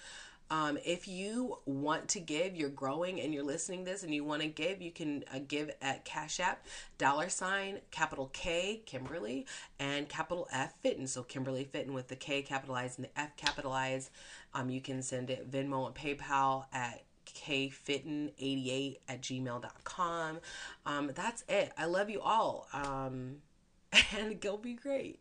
Um, 0.50 0.78
if 0.84 1.08
you 1.08 1.58
want 1.66 2.08
to 2.08 2.20
give, 2.20 2.54
you're 2.54 2.68
growing 2.68 3.20
and 3.20 3.34
you're 3.34 3.42
listening 3.42 3.84
this 3.84 4.02
and 4.02 4.14
you 4.14 4.24
want 4.24 4.42
to 4.42 4.48
give, 4.48 4.80
you 4.80 4.90
can 4.90 5.24
uh, 5.34 5.40
give 5.46 5.70
at 5.82 6.04
Cash 6.04 6.40
App, 6.40 6.64
dollar 6.98 7.28
sign, 7.28 7.80
capital 7.90 8.30
K, 8.32 8.82
Kimberly, 8.86 9.46
and 9.78 10.08
capital 10.08 10.46
F, 10.52 10.74
Fitton. 10.82 11.06
So 11.06 11.22
Kimberly 11.22 11.64
Fitton 11.64 11.92
with 11.92 12.08
the 12.08 12.16
K 12.16 12.42
capitalized 12.42 12.98
and 12.98 13.06
the 13.06 13.20
F 13.20 13.36
capitalized. 13.36 14.10
Um, 14.54 14.70
you 14.70 14.80
can 14.80 15.02
send 15.02 15.30
it 15.30 15.50
Venmo 15.50 15.86
and 15.86 15.94
PayPal 15.94 16.66
at 16.72 17.02
kfitton88 17.26 18.98
at 19.08 19.20
gmail.com. 19.20 20.38
Um, 20.86 21.10
that's 21.14 21.44
it. 21.48 21.72
I 21.76 21.86
love 21.86 22.08
you 22.08 22.20
all. 22.20 22.68
Um, 22.72 23.36
and 24.16 24.40
go 24.40 24.56
be 24.56 24.74
great. 24.74 25.20